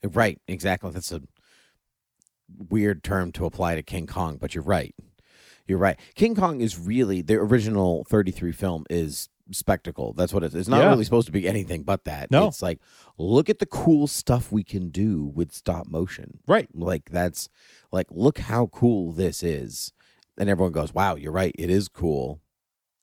right. 0.03 0.39
Exactly. 0.47 0.91
That's 0.91 1.11
a 1.11 1.21
weird 2.69 3.03
term 3.03 3.31
to 3.33 3.45
apply 3.45 3.75
to 3.75 3.83
King 3.83 4.07
Kong, 4.07 4.37
but 4.39 4.55
you're 4.55 4.63
right. 4.63 4.95
You're 5.67 5.77
right. 5.79 5.99
King 6.15 6.35
Kong 6.35 6.61
is 6.61 6.77
really 6.79 7.21
the 7.21 7.35
original 7.35 8.05
33 8.05 8.51
film 8.53 8.85
is 8.89 9.29
spectacle. 9.51 10.13
That's 10.13 10.33
what 10.33 10.43
it 10.43 10.47
is. 10.47 10.55
It's 10.55 10.69
not 10.69 10.81
Yeah. 10.81 10.89
really 10.89 11.03
supposed 11.03 11.25
to 11.27 11.31
be 11.31 11.47
anything 11.47 11.83
but 11.83 12.03
that. 12.05 12.31
No. 12.31 12.47
It's 12.47 12.61
like 12.61 12.79
look 13.17 13.49
at 13.49 13.59
the 13.59 13.65
cool 13.65 14.07
stuff 14.07 14.51
we 14.51 14.63
can 14.63 14.89
do 14.89 15.25
with 15.25 15.51
stop 15.53 15.87
motion. 15.87 16.39
Right. 16.47 16.67
Like 16.73 17.09
that's 17.09 17.49
like 17.91 18.07
look 18.11 18.37
how 18.39 18.67
cool 18.67 19.11
this 19.11 19.43
is. 19.43 19.93
And 20.37 20.49
everyone 20.49 20.71
goes, 20.71 20.93
"Wow, 20.93 21.15
you're 21.15 21.31
right. 21.31 21.55
It 21.57 21.69
is 21.69 21.87
cool." 21.87 22.41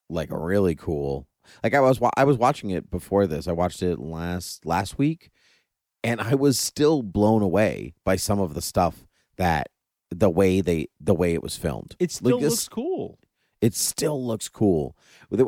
Like 0.08 0.28
really 0.30 0.74
cool. 0.74 1.26
Like 1.62 1.74
I 1.74 1.80
was 1.80 1.98
I 2.16 2.24
was 2.24 2.38
watching 2.38 2.70
it 2.70 2.90
before 2.90 3.26
this. 3.26 3.48
I 3.48 3.52
watched 3.52 3.82
it 3.82 3.98
last 3.98 4.64
last 4.64 4.98
week 4.98 5.30
and 6.02 6.20
I 6.20 6.34
was 6.34 6.58
still 6.58 7.02
blown 7.02 7.42
away 7.42 7.94
by 8.04 8.16
some 8.16 8.38
of 8.40 8.54
the 8.54 8.62
stuff 8.62 9.06
that 9.36 9.68
the 10.10 10.30
way 10.30 10.60
they 10.60 10.88
the 11.00 11.14
way 11.14 11.34
it 11.34 11.42
was 11.42 11.56
filmed. 11.56 11.96
It 11.98 12.12
still 12.12 12.36
Like, 12.36 12.42
this- 12.42 12.52
looks 12.52 12.68
cool. 12.68 13.18
It 13.64 13.75
still 13.75 14.23
looks 14.23 14.47
cool. 14.50 14.94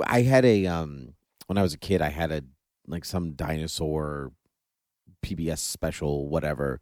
I 0.06 0.22
had 0.22 0.46
a 0.46 0.66
um 0.66 1.12
when 1.48 1.58
I 1.58 1.62
was 1.62 1.74
a 1.74 1.78
kid, 1.78 2.00
I 2.00 2.08
had 2.08 2.32
a 2.32 2.42
like 2.86 3.04
some 3.04 3.32
dinosaur 3.32 4.32
PBS 5.22 5.58
special, 5.58 6.30
whatever, 6.30 6.80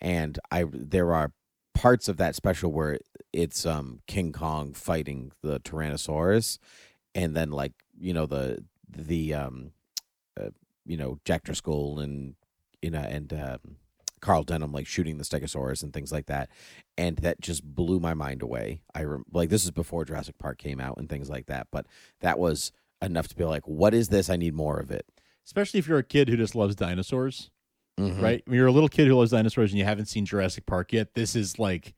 and 0.00 0.38
I 0.52 0.64
there 0.72 1.12
are 1.12 1.32
parts 1.74 2.08
of 2.08 2.18
that 2.18 2.36
special 2.36 2.70
where 2.70 3.00
it's 3.32 3.66
um 3.66 4.00
King 4.06 4.32
Kong 4.32 4.74
fighting 4.74 5.32
the 5.42 5.58
Tyrannosaurus, 5.58 6.58
and 7.16 7.34
then 7.34 7.50
like 7.50 7.72
you 7.98 8.12
know 8.12 8.26
the 8.26 8.64
the 8.88 9.34
um 9.34 9.72
uh, 10.40 10.50
you 10.84 10.96
know 10.96 11.18
Jack 11.24 11.42
Driscoll 11.42 11.98
and 11.98 12.36
you 12.80 12.90
know 12.90 13.00
and 13.00 13.32
um, 13.32 13.76
Carl 14.26 14.42
Denham 14.42 14.72
like 14.72 14.88
shooting 14.88 15.18
the 15.18 15.24
Stegosaurus 15.24 15.84
and 15.84 15.92
things 15.92 16.10
like 16.10 16.26
that, 16.26 16.50
and 16.98 17.16
that 17.18 17.40
just 17.40 17.62
blew 17.62 18.00
my 18.00 18.12
mind 18.12 18.42
away. 18.42 18.80
I 18.92 19.04
rem- 19.04 19.24
like 19.32 19.50
this 19.50 19.62
is 19.62 19.70
before 19.70 20.04
Jurassic 20.04 20.36
Park 20.36 20.58
came 20.58 20.80
out 20.80 20.98
and 20.98 21.08
things 21.08 21.30
like 21.30 21.46
that, 21.46 21.68
but 21.70 21.86
that 22.22 22.36
was 22.36 22.72
enough 23.00 23.28
to 23.28 23.36
be 23.36 23.44
like, 23.44 23.62
what 23.68 23.94
is 23.94 24.08
this? 24.08 24.28
I 24.28 24.34
need 24.34 24.52
more 24.54 24.80
of 24.80 24.90
it. 24.90 25.06
Especially 25.44 25.78
if 25.78 25.86
you're 25.86 25.98
a 25.98 26.02
kid 26.02 26.28
who 26.28 26.36
just 26.36 26.56
loves 26.56 26.74
dinosaurs. 26.74 27.50
Mhm. 28.00 28.20
right? 28.20 28.42
When 28.46 28.56
you're 28.56 28.66
a 28.66 28.72
little 28.72 28.88
kid 28.90 29.06
who 29.06 29.14
loves 29.14 29.30
dinosaurs 29.30 29.70
and 29.70 29.78
you 29.78 29.84
haven't 29.84 30.06
seen 30.06 30.26
Jurassic 30.26 30.66
Park 30.66 30.92
yet, 30.92 31.14
this 31.14 31.34
is 31.36 31.58
like, 31.60 31.94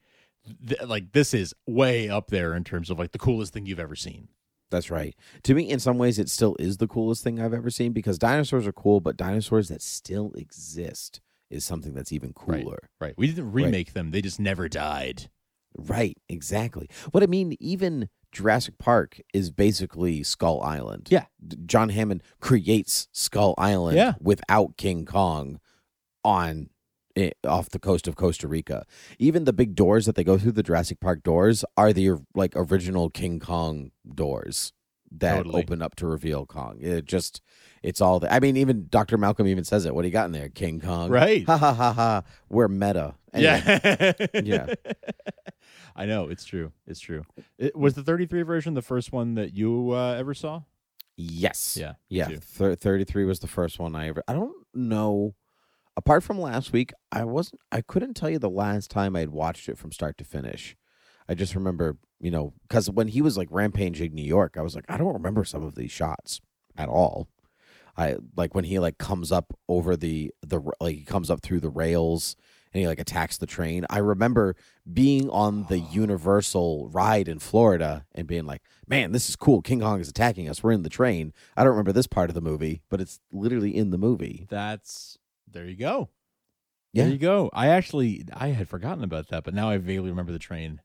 th- 0.69 0.83
like 0.83 1.13
this 1.13 1.33
is 1.33 1.55
way 1.67 2.09
up 2.11 2.29
there 2.29 2.55
in 2.55 2.63
terms 2.63 2.91
of 2.91 2.99
like 3.01 3.13
the 3.13 3.19
coolest 3.19 3.53
thing 3.55 3.65
you've 3.67 3.81
ever 3.81 3.97
seen. 3.97 4.29
That's 4.71 4.91
right. 4.91 5.17
To 5.45 5.55
me, 5.55 5.69
in 5.69 5.81
some 5.81 5.97
ways, 5.99 6.19
it 6.19 6.29
still 6.29 6.55
is 6.61 6.77
the 6.77 6.87
coolest 6.87 7.25
thing 7.25 7.41
I've 7.41 7.55
ever 7.55 7.71
seen 7.71 7.93
because 7.93 8.19
dinosaurs 8.19 8.67
are 8.67 8.73
cool, 8.73 9.01
but 9.01 9.17
dinosaurs 9.17 9.69
that 9.71 9.81
still 9.83 10.31
exist 10.35 11.21
is 11.51 11.65
something 11.65 11.95
that's 11.95 12.13
even 12.13 12.33
cooler. 12.33 12.89
Right? 13.01 13.15
We 13.17 13.27
didn't 13.27 13.53
remake 13.53 13.93
them; 13.93 14.11
they 14.11 14.23
just 14.23 14.41
never 14.41 14.69
died. 14.69 15.31
Right, 15.77 16.17
exactly. 16.29 16.89
What 17.13 17.23
I 17.23 17.27
mean, 17.27 17.57
even 17.61 18.09
Jurassic 18.33 18.79
Park 18.79 19.21
is 19.33 19.51
basically 19.51 20.23
Skull 20.23 20.61
Island. 20.63 21.09
Yeah. 21.11 21.27
John 21.67 21.91
Hammond 21.91 22.23
creates 22.41 23.09
Skull 23.13 23.55
Island 23.59 23.97
Yeah. 23.97 24.15
without 24.21 24.77
King 24.77 25.05
Kong 25.05 25.61
on 26.25 26.71
eh, 27.17 27.31
off 27.47 27.69
the 27.71 27.79
coast 27.79 28.09
of 28.09 28.17
Costa 28.17 28.49
Rica. 28.49 28.85
Even 29.19 29.45
the 29.45 29.53
big 29.53 29.75
doors 29.75 30.07
that 30.07 30.15
they 30.15 30.25
go 30.25 30.37
through, 30.39 30.53
the 30.53 30.63
Jurassic 30.63 31.01
Park 31.01 31.23
doors, 31.23 31.65
are 31.77 31.93
the 31.93 32.13
like 32.35 32.53
original 32.57 33.09
King 33.11 33.39
Kong 33.39 33.91
doors 34.15 34.73
that 35.13 35.37
Totally. 35.37 35.63
open 35.63 35.83
up 35.83 35.97
to 35.97 36.07
reveal 36.07 36.47
Kong. 36.47 36.79
It 36.81 37.05
just 37.05 37.41
it's 37.83 38.01
all 38.01 38.21
the 38.21 38.33
I 38.33 38.41
mean, 38.41 38.57
even 38.57 38.87
Dr. 38.91 39.17
Malcolm 39.19 39.47
even 39.47 39.65
says 39.65 39.85
it. 39.87 39.95
What 39.95 40.03
do 40.03 40.09
you 40.09 40.13
got 40.13 40.27
in 40.27 40.33
there? 40.33 40.49
King 40.49 40.81
Kong. 40.81 41.11
Right. 41.11 41.45
Ha 41.47 41.57
ha 41.57 41.73
ha 41.73 41.93
ha. 41.93 42.23
We're 42.49 42.69
meta. 42.69 43.15
Anyway, 43.33 43.63
Yeah, 43.65 44.13
Yeah. 44.43 44.75
I 45.97 46.07
know 46.07 46.29
it's 46.29 46.45
true. 46.45 46.73
It's 46.87 47.01
true. 47.01 47.25
It, 47.59 47.75
was 47.77 47.95
the 47.95 48.03
33 48.03 48.43
version 48.43 48.75
the 48.75 48.83
first 48.83 49.13
one 49.13 49.35
that 49.35 49.53
you 49.55 49.91
uh, 49.93 50.15
ever 50.15 50.33
saw? 50.35 50.63
Yes. 51.17 51.77
Yeah, 51.79 51.95
Yeah. 52.09 52.29
Thir- 52.41 52.77
33 52.77 53.25
was 53.25 53.41
the 53.41 53.49
first 53.49 53.79
one 53.79 53.97
I 53.97 54.09
ever. 54.09 54.23
I 54.29 54.33
don't 54.35 54.55
know. 54.73 55.35
Apart 55.97 56.23
from 56.23 56.41
last 56.41 56.73
week, 56.73 56.93
I 57.11 57.25
wasn't. 57.25 57.61
I 57.73 57.81
couldn't 57.81 58.15
tell 58.15 58.31
you 58.31 58.39
the 58.39 58.49
last 58.49 58.89
time 58.89 59.17
I'd 59.17 59.31
watched 59.31 59.69
it 59.69 59.77
from 59.77 59.91
start 59.91 60.17
to 60.19 60.25
finish. 60.25 60.77
I 61.29 61.35
just 61.35 61.57
remember, 61.57 61.97
you 62.21 62.31
know, 62.31 62.53
because 62.63 62.91
when 62.91 63.09
he 63.09 63.23
was 63.23 63.37
like 63.37 63.49
rampaging 63.51 64.15
New 64.15 64.25
York, 64.25 64.57
I 64.57 64.63
was 64.63 64.75
like, 64.75 64.85
I 64.89 64.97
don't 64.97 65.15
remember 65.15 65.45
some 65.45 65.63
of 65.63 65.75
these 65.75 65.93
shots 65.93 66.41
at 66.77 66.89
all. 66.89 67.29
I 67.97 68.17
like 68.37 68.55
when 68.55 68.65
he 68.65 68.79
like 68.79 68.99
comes 68.99 69.33
up 69.33 69.59
over 69.69 69.97
the 69.97 70.33
the 70.47 70.61
like 70.81 70.97
he 70.97 71.05
comes 71.05 71.31
up 71.31 71.43
through 71.43 71.61
the 71.61 71.69
rails 71.69 72.37
and 72.73 72.81
he 72.81 72.87
like 72.87 73.01
attacks 73.01 73.37
the 73.37 73.47
train. 73.47 73.85
I 73.91 73.99
remember 73.99 74.55
being 74.91 75.29
on 75.31 75.67
the 75.69 75.79
Universal 75.93 76.91
ride 76.93 77.29
in 77.29 77.41
Florida 77.41 78.07
and 78.15 78.29
being 78.29 78.47
like, 78.47 78.63
"Man, 78.87 79.11
this 79.11 79.29
is 79.29 79.37
cool. 79.37 79.63
King 79.63 79.81
Kong 79.81 80.01
is 80.01 80.09
attacking 80.09 80.49
us. 80.49 80.63
We're 80.63 80.73
in 80.73 80.83
the 80.83 80.89
train." 80.89 81.33
I 81.57 81.65
don't 81.65 81.73
remember 81.73 81.93
this 81.93 82.07
part 82.07 82.31
of 82.31 82.35
the 82.35 82.41
movie, 82.41 82.83
but 82.89 83.01
it's 83.01 83.21
literally 83.33 83.77
in 83.77 83.91
the 83.91 83.99
movie. 83.99 84.47
That's 84.49 85.19
there 85.51 85.67
you 85.67 85.77
go. 85.77 86.09
Yeah. 86.93 87.05
There 87.05 87.13
you 87.13 87.19
go. 87.19 87.51
I 87.53 87.69
actually 87.69 88.25
I 88.33 88.49
had 88.49 88.69
forgotten 88.69 89.03
about 89.03 89.29
that, 89.29 89.43
but 89.43 89.55
now 89.55 89.71
I 89.71 89.79
vaguely 89.79 90.11
remember 90.11 90.33
the 90.33 90.39
train. 90.39 90.81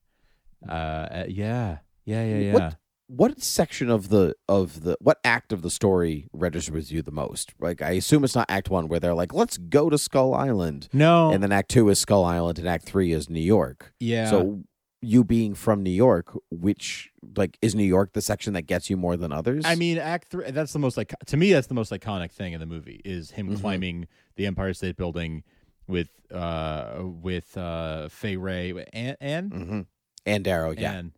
Uh, 0.67 0.72
uh, 0.74 1.25
yeah, 1.27 1.79
yeah, 2.05 2.24
yeah, 2.25 2.38
yeah. 2.38 2.53
What 2.53 2.77
what 3.08 3.41
section 3.41 3.89
of 3.89 4.10
the 4.10 4.34
of 4.48 4.84
the 4.84 4.98
what 5.01 5.20
act 5.24 5.51
of 5.53 5.62
the 5.62 5.70
story 5.70 6.29
registers 6.34 6.72
with 6.74 6.91
you 6.91 7.01
the 7.01 7.12
most? 7.12 7.53
Like 7.60 7.82
I 7.82 7.91
assume 7.91 8.24
it's 8.24 8.36
not 8.36 8.46
Act 8.50 8.70
One 8.70 8.88
where 8.88 9.00
they're 9.00 9.13
like, 9.13 9.34
"Let's 9.34 9.58
go 9.58 9.89
to 9.89 9.98
Skull 9.98 10.34
Island," 10.34 10.88
No, 10.93 11.32
and 11.32 11.43
then 11.43 11.51
Act 11.51 11.70
Two 11.70 11.89
is 11.89 12.00
Skull 12.00 12.24
Island, 12.25 12.60
and 12.60 12.67
Act 12.67 12.86
Three 12.86 13.12
is 13.12 13.29
New 13.29 13.41
York. 13.41 13.93
yeah. 14.00 14.29
So 14.29 14.63
you 15.05 15.25
being 15.25 15.53
from 15.53 15.84
New 15.84 15.89
York, 15.91 16.34
which 16.50 17.12
like 17.36 17.58
is 17.62 17.75
New 17.75 17.84
York 17.84 18.13
the 18.13 18.22
section 18.22 18.53
that 18.53 18.62
gets 18.62 18.89
you 18.89 18.96
more 18.96 19.17
than 19.17 19.34
others? 19.34 19.65
I 19.65 19.75
mean, 19.75 19.98
Act 19.98 20.29
Three. 20.32 20.50
That's 20.50 20.72
the 20.72 20.79
most 20.79 20.96
like 20.96 21.13
to 21.25 21.36
me. 21.36 21.51
That's 21.51 21.67
the 21.67 21.74
most 21.74 21.91
iconic 21.91 22.32
thing 22.32 22.53
in 22.53 22.62
the 22.62 22.65
movie 22.65 23.01
is 23.03 23.32
him 23.32 23.50
Mhm. 23.50 23.60
climbing 23.60 24.08
the 24.38 24.46
Empire 24.46 24.74
State 24.74 24.96
Building 24.96 25.43
with 25.88 26.10
uh 26.32 27.01
with 27.03 27.58
uh 27.58 28.08
Fay 28.08 28.38
Wray 28.38 28.74
and 28.93 29.17
and 29.20 29.51
hmm 29.53 29.82
and 30.25 30.44
Darrow, 30.44 30.72
yeah, 30.72 30.94
and 30.94 31.12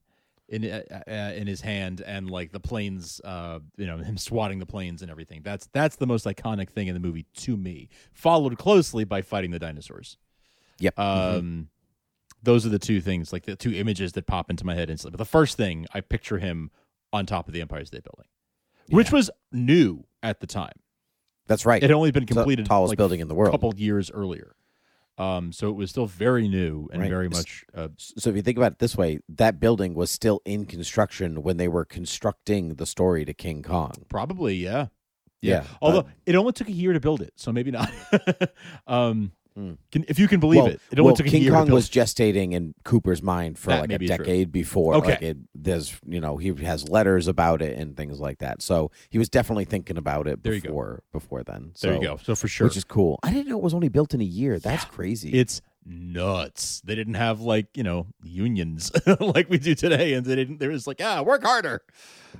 in 0.47 0.63
uh, 0.69 0.81
uh, 1.07 1.33
in 1.35 1.47
his 1.47 1.61
hand 1.61 2.01
and 2.05 2.29
like 2.29 2.51
the 2.51 2.59
planes 2.59 3.19
uh 3.23 3.59
you 3.77 3.87
know 3.87 3.97
him 3.97 4.15
swatting 4.17 4.59
the 4.59 4.65
planes 4.65 5.01
and 5.01 5.09
everything. 5.09 5.41
That's 5.43 5.67
that's 5.73 5.95
the 5.95 6.05
most 6.07 6.25
iconic 6.25 6.69
thing 6.69 6.87
in 6.87 6.93
the 6.93 6.99
movie 6.99 7.25
to 7.37 7.57
me 7.57 7.89
followed 8.13 8.57
closely 8.57 9.03
by 9.05 9.21
fighting 9.23 9.51
the 9.51 9.59
dinosaurs. 9.59 10.17
Yep. 10.79 10.99
um 10.99 11.07
Mhm. 11.07 11.67
those 12.43 12.65
are 12.65 12.69
the 12.69 12.77
two 12.79 13.01
things 13.01 13.33
like 13.33 13.45
the 13.45 13.55
two 13.55 13.73
images 13.73 14.11
that 14.13 14.27
pop 14.27 14.49
into 14.51 14.65
my 14.65 14.75
head 14.75 14.89
instantly. 14.89 15.11
But 15.17 15.23
the 15.23 15.29
first 15.29 15.57
thing 15.57 15.87
i 15.95 16.01
picture 16.01 16.37
him 16.37 16.69
on 17.11 17.25
top 17.25 17.47
of 17.47 17.53
the 17.53 17.61
empire 17.61 17.83
state 17.85 18.03
building 18.03 18.27
which 18.89 19.11
was 19.11 19.31
new 19.51 20.05
at 20.21 20.41
the 20.41 20.47
time. 20.47 20.73
That's 21.47 21.65
right. 21.65 21.81
it 21.81 21.89
had 21.89 21.95
only 21.95 22.11
been 22.11 22.23
It's 22.23 22.29
the 22.29 22.35
completed 22.35 22.65
tallest 22.67 22.91
like, 22.91 22.97
building 22.99 23.19
in 23.19 23.27
the 23.29 23.33
world. 23.35 23.49
a 23.49 23.57
couple 23.57 23.73
years 23.75 24.11
earlier 24.11 24.55
Um, 25.17 25.51
so 25.53 25.69
it 25.69 25.75
was 25.75 25.89
still 25.89 26.07
very 26.07 26.47
new 26.49 26.89
and 26.91 27.01
Right. 27.03 27.09
very 27.09 27.29
much. 27.29 27.63
Uh, 27.73 27.87
So 27.97 28.29
if 28.29 28.35
you 28.35 28.41
think 28.41 28.57
about 28.57 28.73
it 28.73 28.79
this 28.79 28.97
way, 28.97 29.19
that 29.29 29.59
building 29.59 29.93
was 29.93 30.11
still 30.11 30.41
in 30.45 30.65
construction 30.65 31.41
when 31.41 31.55
they 31.57 31.67
were 31.69 31.85
constructing 31.85 32.75
the 32.75 32.85
story 32.85 33.23
to 33.25 33.33
King 33.33 33.63
Kong. 33.63 33.93
probably, 34.09 34.55
yeah. 34.55 34.87
Yeah, 35.41 35.63
Although 35.81 36.01
but- 36.03 36.11
it 36.25 36.35
only 36.35 36.53
took 36.53 36.67
a 36.69 36.71
year 36.73 36.91
to 36.93 36.99
build 36.99 37.21
it, 37.21 37.31
so 37.35 37.51
maybe 37.53 37.69
not. 37.71 37.91
um, 38.87 39.31
Hmm. 39.55 39.73
can, 39.89 40.03
if 40.09 40.19
you 40.19 40.27
can 40.27 40.41
believe 40.41 40.63
well, 40.63 40.71
it, 40.71 40.81
it 40.91 40.99
only 40.99 41.05
well, 41.07 41.15
took 41.15 41.27
a 41.27 41.29
King 41.29 41.49
Kong 41.49 41.71
was 41.71 41.89
gestating 41.89 42.51
in 42.51 42.73
Cooper's 42.83 43.23
mind 43.23 43.57
for 43.57 43.69
That 43.69 43.81
like 43.81 43.91
a 43.93 43.99
be 43.99 44.07
true. 44.07 44.17
decade 44.17 44.51
before. 44.51 44.95
Okay. 44.95 45.11
Like 45.11 45.21
it, 45.21 45.37
there's, 45.55 45.97
you 46.05 46.19
know, 46.19 46.35
he 46.35 46.53
has 46.65 46.89
letters 46.89 47.29
about 47.29 47.61
it 47.61 47.77
and 47.77 47.95
things 47.95 48.19
like 48.19 48.39
that. 48.39 48.61
So 48.61 48.91
he 49.09 49.17
was 49.17 49.29
definitely 49.29 49.63
thinking 49.63 49.97
about 49.97 50.27
it 50.27 50.43
There 50.43 50.59
before 50.59 51.03
before 51.13 51.43
then. 51.43 51.71
So, 51.73 51.87
there 51.87 51.95
you 51.95 52.03
go. 52.03 52.17
So 52.21 52.35
for 52.35 52.49
sure, 52.49 52.67
Which 52.67 52.75
is 52.75 52.83
cool. 52.83 53.17
I 53.23 53.31
didn't 53.31 53.47
know 53.47 53.57
it 53.57 53.63
was 53.63 53.73
only 53.73 53.87
built 53.89 54.13
in 54.13 54.19
a 54.19 54.25
year. 54.25 54.59
That's 54.59 54.83
crazy. 54.83 55.31
it's 55.33 55.61
nuts. 55.85 56.81
They 56.83 56.95
didn't 56.95 57.13
have 57.13 57.41
like 57.41 57.67
you 57.75 57.83
know 57.83 58.07
unions 58.23 58.91
like 59.19 59.49
we 59.49 59.57
do 59.57 59.75
today, 59.75 60.13
and 60.13 60.25
they 60.25 60.35
didn't. 60.35 60.59
There 60.59 60.69
was 60.69 60.87
like 60.87 60.99
ah, 61.03 61.21
work 61.21 61.43
harder. 61.43 61.81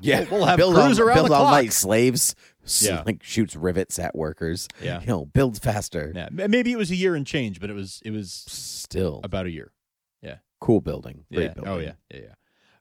yeah, 0.01 0.21
we'll, 0.21 0.39
we'll 0.39 0.45
have 0.47 0.57
build 0.57 0.75
crews 0.75 0.99
all, 0.99 1.07
around 1.07 1.15
build 1.15 1.29
the 1.29 1.35
all 1.35 1.43
clock. 1.43 1.63
night 1.63 1.73
slaves. 1.73 2.35
Yeah. 2.81 3.03
like 3.05 3.23
shoots 3.23 3.55
rivets 3.55 3.99
at 3.99 4.15
workers. 4.15 4.67
Yeah. 4.81 5.01
you 5.01 5.07
know, 5.07 5.25
builds 5.25 5.59
faster. 5.59 6.11
Yeah, 6.15 6.29
maybe 6.31 6.71
it 6.71 6.77
was 6.77 6.91
a 6.91 6.95
year 6.95 7.15
and 7.15 7.25
change, 7.25 7.59
but 7.59 7.69
it 7.69 7.73
was 7.73 8.01
it 8.05 8.11
was 8.11 8.31
Still, 8.47 9.21
about 9.23 9.45
a 9.45 9.51
year. 9.51 9.71
Yeah, 10.21 10.37
cool 10.59 10.81
building. 10.81 11.25
Great 11.31 11.43
yeah. 11.43 11.53
building. 11.53 11.73
Oh 11.73 11.79
yeah. 11.79 11.93
Yeah. 12.11 12.19
Yeah. 12.21 12.33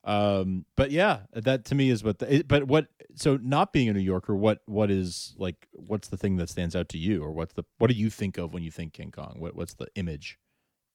Um, 0.05 0.67
but 0.77 0.91
yeah, 0.91 1.21
that 1.33 1.65
to 1.67 1.75
me 1.75 1.89
is 1.89 2.05
what 2.05 2.19
the, 2.19 2.45
but 2.47 2.65
what, 2.65 2.89
so 3.15 3.39
not 3.43 3.73
being 3.73 3.89
a 3.89 3.93
New 3.95 4.01
Yorker, 4.01 4.37
what, 4.37 4.61
what 4.67 4.91
is 4.91 5.35
like, 5.39 5.67
what's 5.73 6.09
the 6.09 6.19
thing 6.19 6.37
that 6.37 6.51
stands 6.51 6.77
out 6.77 6.91
to 6.91 6.99
you 6.99 7.23
or 7.23 7.33
what's 7.33 7.55
the, 7.55 7.65
what 7.79 7.89
do 7.89 7.97
you 7.97 8.11
think 8.11 8.37
of 8.37 8.53
when 8.53 8.63
you 8.63 8.71
think 8.71 8.93
King 8.93 9.11
Kong? 9.11 9.37
What, 9.39 9.57
what's 9.57 9.75
the 9.75 9.87
image? 9.95 10.39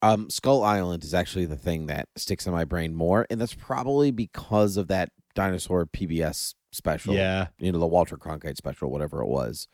Um, 0.02 0.30
Skull 0.30 0.64
Island 0.64 1.04
is 1.04 1.14
actually 1.14 1.46
the 1.46 1.58
thing 1.58 1.88
that 1.88 2.08
sticks 2.16 2.46
in 2.46 2.54
my 2.54 2.64
brain 2.64 2.94
more, 2.94 3.26
and 3.30 3.42
that's 3.42 3.56
probably 3.56 4.12
because 4.12 4.78
of 4.78 4.88
that 4.88 5.12
dinosaur 5.36 5.86
PBS 5.86 6.54
special. 6.72 7.14
Yeah. 7.14 7.48
you 7.60 7.72
know, 7.72 7.80
the 7.80 7.88
Walter 7.88 8.18
Cronkite 8.18 8.58
special, 8.58 8.92
whatever 8.92 9.22
it 9.22 9.28
was, 9.28 9.68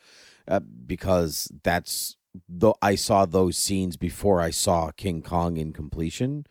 uh, 0.48 0.60
because 0.60 1.52
that's 1.64 2.18
the 2.50 2.74
I 2.82 2.96
saw 2.96 3.26
those 3.26 3.58
scenes 3.58 3.98
before 3.98 4.42
I 4.42 4.50
saw 4.50 4.92
King 4.92 5.22
Kong 5.22 5.58
in 5.58 5.74
completion. 5.74 6.46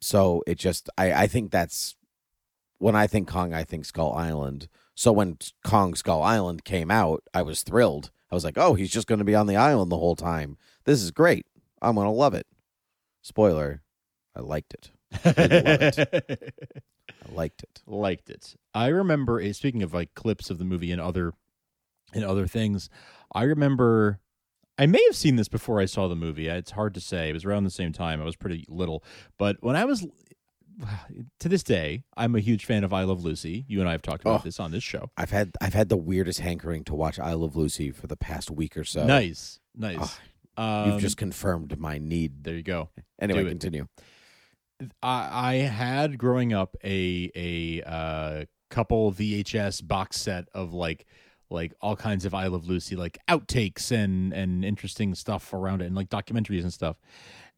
So 0.00 0.42
it 0.46 0.58
just 0.58 0.88
I 0.96 1.12
I 1.12 1.26
think 1.26 1.50
that's 1.50 1.96
when 2.78 2.94
I 2.94 3.06
think 3.06 3.28
Kong, 3.28 3.52
I 3.52 3.64
think 3.64 3.84
Skull 3.84 4.12
Island. 4.12 4.68
So 4.94 5.12
when 5.12 5.38
Kong 5.64 5.94
Skull 5.94 6.22
Island 6.22 6.64
came 6.64 6.90
out, 6.90 7.22
I 7.34 7.42
was 7.42 7.62
thrilled. 7.62 8.10
I 8.30 8.34
was 8.34 8.44
like, 8.44 8.58
oh, 8.58 8.74
he's 8.74 8.90
just 8.90 9.06
going 9.06 9.20
to 9.20 9.24
be 9.24 9.34
on 9.34 9.46
the 9.46 9.56
island 9.56 9.90
the 9.90 9.98
whole 9.98 10.16
time. 10.16 10.56
This 10.84 11.02
is 11.02 11.10
great. 11.10 11.46
I'm 11.80 11.94
going 11.94 12.06
to 12.06 12.10
love 12.10 12.34
it. 12.34 12.46
Spoiler, 13.22 13.82
I 14.34 14.40
liked 14.40 14.74
it. 14.74 14.90
didn't 15.34 15.64
love 15.64 15.80
I 15.98 16.36
liked 17.32 17.62
it. 17.62 17.82
liked 17.86 18.30
it. 18.30 18.54
I 18.74 18.88
remember 18.88 19.40
eh, 19.40 19.52
speaking 19.52 19.82
of 19.82 19.92
like 19.94 20.14
clips 20.14 20.50
of 20.50 20.58
the 20.58 20.64
movie 20.64 20.92
and 20.92 21.00
other 21.00 21.32
and 22.14 22.24
other 22.24 22.46
things. 22.46 22.88
I 23.32 23.42
remember 23.44 24.20
I 24.78 24.86
may 24.86 25.02
have 25.06 25.16
seen 25.16 25.36
this 25.36 25.48
before 25.48 25.80
I 25.80 25.84
saw 25.86 26.08
the 26.08 26.16
movie. 26.16 26.48
It's 26.48 26.70
hard 26.70 26.94
to 26.94 27.00
say. 27.00 27.30
It 27.30 27.32
was 27.34 27.44
around 27.44 27.64
the 27.64 27.70
same 27.70 27.92
time. 27.92 28.20
I 28.20 28.24
was 28.24 28.36
pretty 28.36 28.64
little, 28.68 29.02
but 29.38 29.56
when 29.60 29.76
I 29.76 29.84
was 29.84 30.06
to 31.40 31.48
this 31.48 31.62
day, 31.62 32.04
I'm 32.16 32.34
a 32.34 32.40
huge 32.40 32.64
fan 32.64 32.84
of 32.84 32.92
I 32.92 33.02
Love 33.02 33.24
Lucy. 33.24 33.64
You 33.68 33.80
and 33.80 33.88
I 33.88 33.92
have 33.92 34.02
talked 34.02 34.22
about 34.22 34.40
Oh. 34.40 34.44
this 34.44 34.60
on 34.60 34.70
this 34.70 34.84
show. 34.84 35.10
I've 35.16 35.30
had 35.30 35.52
I've 35.60 35.74
had 35.74 35.88
the 35.88 35.96
weirdest 35.96 36.40
hankering 36.40 36.84
to 36.84 36.94
watch 36.94 37.18
I 37.18 37.32
Love 37.34 37.56
Lucy 37.56 37.90
for 37.90 38.06
the 38.06 38.16
past 38.16 38.50
week 38.50 38.76
or 38.76 38.84
so. 38.84 39.04
nice, 39.06 39.60
nice. 39.76 40.18
Um, 40.56 40.90
You've 40.92 41.00
just 41.00 41.16
confirmed 41.16 41.78
my 41.78 41.98
need. 41.98 42.42
there 42.44 42.54
you 42.54 42.62
go. 42.64 42.88
Anyway, 43.20 43.54
do 43.54 43.68
it. 43.68 43.86
I, 45.02 45.50
I 45.50 45.54
had 45.54 46.18
growing 46.18 46.52
up 46.52 46.76
a 46.84 47.30
a 47.34 47.82
uh, 47.82 48.44
couple 48.70 49.12
VHS 49.12 49.86
box 49.86 50.20
set 50.20 50.48
of 50.54 50.72
like 50.72 51.06
like 51.50 51.72
all 51.80 51.96
kinds 51.96 52.24
of 52.24 52.34
I 52.34 52.46
Love 52.46 52.66
Lucy 52.66 52.96
like 52.96 53.18
outtakes 53.28 53.90
and 53.90 54.32
and 54.32 54.64
interesting 54.64 55.14
stuff 55.14 55.52
around 55.52 55.82
it 55.82 55.86
and 55.86 55.96
like 55.96 56.08
documentaries 56.08 56.62
and 56.62 56.72
stuff. 56.72 56.96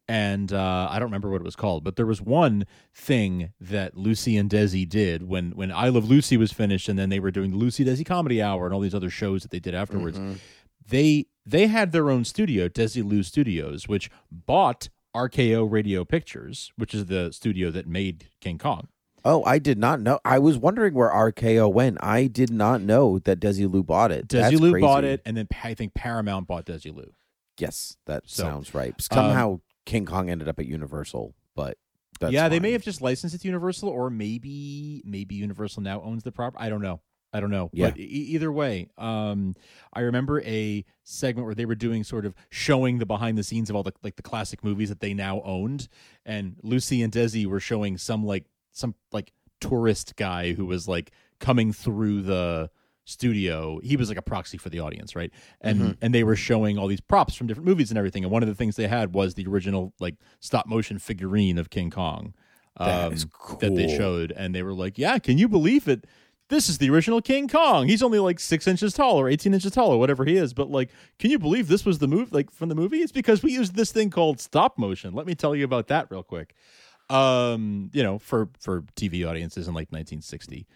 And 0.07 0.51
uh, 0.51 0.87
I 0.89 0.99
don't 0.99 1.07
remember 1.07 1.29
what 1.29 1.39
it 1.39 1.45
was 1.45 1.55
called, 1.55 1.83
but 1.83 1.95
there 1.95 2.05
was 2.05 2.21
one 2.21 2.65
thing 2.93 3.53
that 3.61 3.95
Lucy 3.95 4.35
and 4.35 4.49
Desi 4.49 4.87
did 4.87 5.23
when 5.23 5.51
when 5.51 5.71
I 5.71 5.89
Love 5.89 6.09
Lucy 6.09 6.37
was 6.37 6.51
finished, 6.51 6.89
and 6.89 6.97
then 6.97 7.09
they 7.09 7.19
were 7.19 7.31
doing 7.31 7.55
Lucy 7.55 7.85
Desi 7.85 8.05
Comedy 8.05 8.41
Hour 8.41 8.65
and 8.65 8.73
all 8.73 8.81
these 8.81 8.95
other 8.95 9.09
shows 9.09 9.43
that 9.43 9.51
they 9.51 9.59
did 9.59 9.75
afterwards. 9.75 10.19
They 10.85 11.27
they 11.45 11.67
had 11.67 11.91
their 11.91 12.09
own 12.09 12.25
studio, 12.25 12.67
Desilu 12.67 13.23
Studios, 13.23 13.87
which 13.87 14.09
bought 14.31 14.89
RKO 15.15 15.69
Radio 15.69 16.05
Pictures, 16.05 16.71
which 16.77 16.93
is 16.93 17.07
the 17.07 17.31
studio 17.31 17.71
that 17.71 17.87
made 17.87 18.29
King 18.39 18.57
Kong. 18.57 18.87
Oh, 19.23 19.43
I 19.43 19.59
did 19.59 19.77
not 19.77 20.01
know. 20.01 20.19
I 20.25 20.39
was 20.39 20.57
wondering 20.57 20.93
where 20.95 21.09
RKO 21.09 21.71
went. 21.71 21.97
I 22.01 22.25
did 22.27 22.49
not 22.49 22.81
know 22.81 23.19
that 23.19 23.39
Desilu 23.39 23.85
bought 23.85 24.11
it. 24.11 24.29
That's 24.29 24.55
Desilu 24.55 24.71
crazy. 24.71 24.81
bought 24.81 25.03
it, 25.03 25.21
and 25.25 25.37
then 25.37 25.47
I 25.63 25.73
think 25.75 25.93
Paramount 25.93 26.47
bought 26.47 26.65
Desilu. 26.65 27.11
Yes, 27.59 27.97
that 28.07 28.23
So, 28.25 28.43
sounds 28.43 28.73
right. 28.73 28.93
Um, 28.93 29.15
Somehow 29.15 29.59
King 29.85 30.05
Kong 30.05 30.29
ended 30.29 30.47
up 30.47 30.59
at 30.59 30.65
Universal, 30.65 31.35
but 31.55 31.77
that's 32.19 32.33
yeah, 32.33 32.49
they 32.49 32.59
may 32.59 32.71
have 32.71 32.83
just 32.83 33.01
licensed 33.01 33.35
it 33.35 33.41
to 33.41 33.47
Universal, 33.47 33.89
or 33.89 34.09
maybe 34.09 35.03
maybe 35.05 35.35
Universal 35.35 35.83
now 35.83 36.01
owns 36.01 36.23
the 36.23 36.31
property. 36.31 36.63
I 36.63 36.69
don't 36.69 36.81
know. 36.81 37.01
I 37.33 37.39
don't 37.39 37.49
know. 37.51 37.69
Yeah. 37.73 37.89
But 37.91 37.99
e- 37.99 38.03
either 38.03 38.51
way, 38.51 38.89
um, 38.97 39.55
I 39.93 40.01
remember 40.01 40.41
a 40.41 40.83
segment 41.03 41.45
where 41.45 41.55
they 41.55 41.65
were 41.65 41.75
doing 41.75 42.03
sort 42.03 42.25
of 42.25 42.33
showing 42.49 42.97
the 42.99 43.05
behind 43.05 43.37
the 43.37 43.43
scenes 43.43 43.69
of 43.69 43.75
all 43.75 43.83
the 43.83 43.93
like 44.03 44.15
the 44.17 44.21
classic 44.21 44.63
movies 44.63 44.89
that 44.89 44.99
they 44.99 45.13
now 45.13 45.41
owned, 45.43 45.87
and 46.25 46.57
Lucy 46.63 47.01
and 47.01 47.11
Desi 47.13 47.45
were 47.45 47.59
showing 47.59 47.97
some 47.97 48.25
like 48.25 48.45
some 48.71 48.95
like 49.11 49.31
tourist 49.59 50.15
guy 50.15 50.53
who 50.53 50.65
was 50.65 50.87
like 50.87 51.11
coming 51.39 51.71
through 51.71 52.21
the 52.23 52.69
studio 53.05 53.79
he 53.83 53.97
was 53.97 54.09
like 54.09 54.17
a 54.17 54.21
proxy 54.21 54.57
for 54.57 54.69
the 54.69 54.79
audience 54.79 55.15
right 55.15 55.31
and 55.59 55.79
Mm-hmm. 55.81 55.91
and 56.01 56.13
they 56.13 56.23
were 56.23 56.35
showing 56.35 56.77
all 56.77 56.87
these 56.87 57.01
props 57.01 57.33
from 57.35 57.47
different 57.47 57.67
movies 57.67 57.89
and 57.91 57.97
everything 57.97 58.23
and 58.23 58.31
one 58.31 58.43
of 58.43 58.47
the 58.47 58.55
things 58.55 58.75
they 58.75 58.87
had 58.87 59.13
was 59.13 59.33
the 59.33 59.45
original 59.47 59.93
like 59.99 60.15
stop 60.39 60.67
motion 60.67 60.99
figurine 60.99 61.57
of 61.57 61.69
king 61.71 61.89
kong 61.89 62.33
That 62.77 63.11
is 63.11 63.25
that 63.59 63.75
they 63.75 63.87
showed 63.97 64.31
and 64.31 64.53
they 64.53 64.61
were 64.63 64.73
like 64.73 64.97
yeah 64.99 65.17
can 65.17 65.37
you 65.39 65.49
believe 65.49 65.87
it 65.87 66.05
this 66.51 66.69
is 66.69 66.77
the 66.77 66.89
original 66.89 67.21
king 67.21 67.47
kong 67.47 67.87
he's 67.87 68.03
only 68.03 68.19
like 68.19 68.39
six 68.39 68.67
inches 68.67 68.93
tall 68.93 69.19
or 69.19 69.27
18 69.27 69.53
inches 69.53 69.71
tall 69.71 69.89
or 69.91 69.97
whatever 69.97 70.25
he 70.25 70.35
is 70.35 70.53
but 70.53 70.69
like 70.69 70.89
can 71.17 71.31
you 71.31 71.39
believe 71.39 71.67
this 71.67 71.85
was 71.85 71.97
the 71.97 72.07
move 72.07 72.31
like 72.31 72.51
from 72.51 72.69
the 72.69 72.75
movie 72.75 72.99
it's 72.99 73.11
because 73.11 73.41
we 73.41 73.51
used 73.51 73.75
this 73.75 73.91
thing 73.91 74.09
called 74.09 74.39
stop 74.39 74.77
motion 74.77 75.13
let 75.13 75.25
me 75.25 75.33
tell 75.33 75.55
you 75.55 75.65
about 75.65 75.87
that 75.87 76.07
real 76.11 76.21
quick 76.23 76.53
um 77.09 77.89
you 77.93 78.03
know 78.03 78.19
for 78.19 78.49
for 78.59 78.83
tv 78.95 79.27
audiences 79.27 79.67
in 79.67 79.73
like 79.73 79.91
1960 79.91 80.67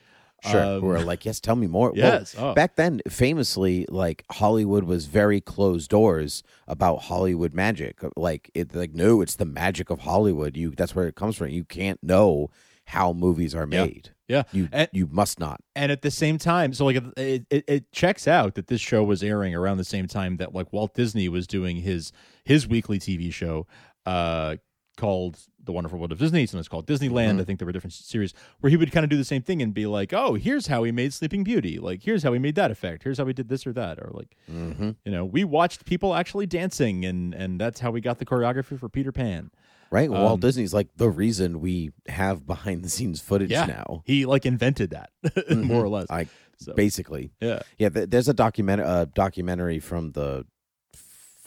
Sure. 0.43 0.63
Um, 0.63 0.81
who 0.81 0.89
are 0.89 0.99
like, 0.99 1.25
yes, 1.25 1.39
tell 1.39 1.55
me 1.55 1.65
more. 1.65 1.89
Well, 1.91 1.97
Yes, 1.97 2.35
oh. 2.37 2.53
Back 2.53 2.75
then, 2.75 3.01
famously, 3.09 3.85
like 3.89 4.25
Hollywood 4.31 4.83
was 4.83 5.05
very 5.07 5.41
closed 5.41 5.89
doors 5.89 6.43
about 6.67 7.03
Hollywood 7.03 7.53
magic. 7.53 7.99
Like 8.15 8.51
it, 8.53 8.75
like 8.75 8.93
no, 8.93 9.21
it's 9.21 9.35
the 9.35 9.45
magic 9.45 9.89
of 9.89 10.01
Hollywood. 10.01 10.55
You 10.55 10.71
that's 10.71 10.93
where 10.93 11.07
it 11.07 11.15
comes 11.15 11.35
from. 11.35 11.49
You 11.49 11.63
can't 11.63 12.03
know 12.03 12.51
how 12.87 13.13
movies 13.13 13.53
are 13.55 13.65
made. 13.65 14.11
yeah. 14.27 14.43
You 14.51 14.69
and, 14.71 14.87
you 14.91 15.07
must 15.11 15.39
not. 15.39 15.61
and 15.75 15.91
at 15.91 16.01
the 16.01 16.11
same 16.11 16.37
time 16.37 16.73
so 16.73 16.85
like 16.85 16.97
it, 17.17 17.45
it, 17.49 17.63
it 17.67 17.91
checks 17.91 18.27
out 18.27 18.55
that 18.55 18.67
this 18.67 18.81
show 18.81 19.03
was 19.03 19.21
airing 19.23 19.53
around 19.55 19.77
the 19.77 19.83
same 19.83 20.07
time 20.07 20.37
that 20.37 20.53
like 20.53 20.71
walt 20.73 20.93
disney 20.93 21.27
was 21.29 21.47
doing 21.47 21.77
his 21.77 22.11
his 22.43 22.67
weekly 22.67 22.99
tv 22.99 23.31
show 23.33 23.65
uh 24.05 24.55
called 24.97 25.37
the 25.61 25.71
wonderful 25.73 25.97
world 25.99 26.11
of 26.11 26.19
disney. 26.19 26.45
Sometimes 26.45 26.67
called 26.69 26.85
disneyland. 26.87 27.41
I 27.41 27.43
think 27.43 27.59
there 27.59 27.65
were 27.65 27.71
different 27.73 27.91
series 27.93 28.33
where 28.61 28.69
he 28.69 28.77
would 28.77 28.91
kind 28.91 29.03
of 29.03 29.09
do 29.09 29.17
the 29.17 29.25
same 29.25 29.41
thing 29.41 29.61
and 29.63 29.73
be 29.73 29.87
like 29.87 30.13
oh 30.13 30.35
here's 30.35 30.67
how 30.67 30.83
he 30.83 30.91
made 30.91 31.11
sleeping 31.11 31.43
beauty. 31.43 31.79
Like 31.79 32.03
here's 32.03 32.21
how 32.23 32.31
he 32.33 32.39
made 32.39 32.55
that 32.55 32.69
effect. 32.71 33.03
Here's 33.03 33.17
how 33.17 33.23
we 33.25 33.33
did 33.33 33.49
this 33.49 33.65
or 33.67 33.73
that. 33.73 33.97
Or 33.99 34.11
like 34.13 34.37
Mm-hmm. 34.49 34.91
you 35.03 35.11
know 35.11 35.25
we 35.25 35.43
watched 35.43 35.85
people 35.85 36.13
actually 36.13 36.45
dancing 36.45 37.03
and 37.03 37.33
and 37.33 37.59
that's 37.59 37.79
how 37.81 37.89
we 37.91 37.99
got 37.99 38.19
the 38.19 38.25
choreography 38.25 38.79
for 38.79 38.87
peter 38.89 39.11
pan 39.11 39.49
Right? 39.91 40.09
Um, 40.09 40.15
Walt 40.21 40.41
Disney's 40.41 40.73
like 40.73 40.89
the 40.97 41.09
reason 41.09 41.61
we 41.61 41.91
have 42.07 42.45
behind 42.45 42.83
the 42.83 42.89
scenes 42.89 43.21
footage 43.21 43.51
yeah 43.51 43.65
now. 43.65 44.01
he 44.05 44.25
like 44.25 44.45
invented 44.45 44.89
that 44.91 45.09
more 45.55 45.83
or 45.83 45.89
less 45.89 46.07
I 46.09 46.27
so, 46.57 46.73
basically. 46.73 47.31
yeah 47.41 47.59
Yeah, 47.77 47.89
th- 47.89 48.09
there's 48.09 48.27
a 48.27 48.33
document 48.33 48.81
uh, 48.81 49.05
documentary 49.13 49.79
from 49.79 50.11
the 50.13 50.45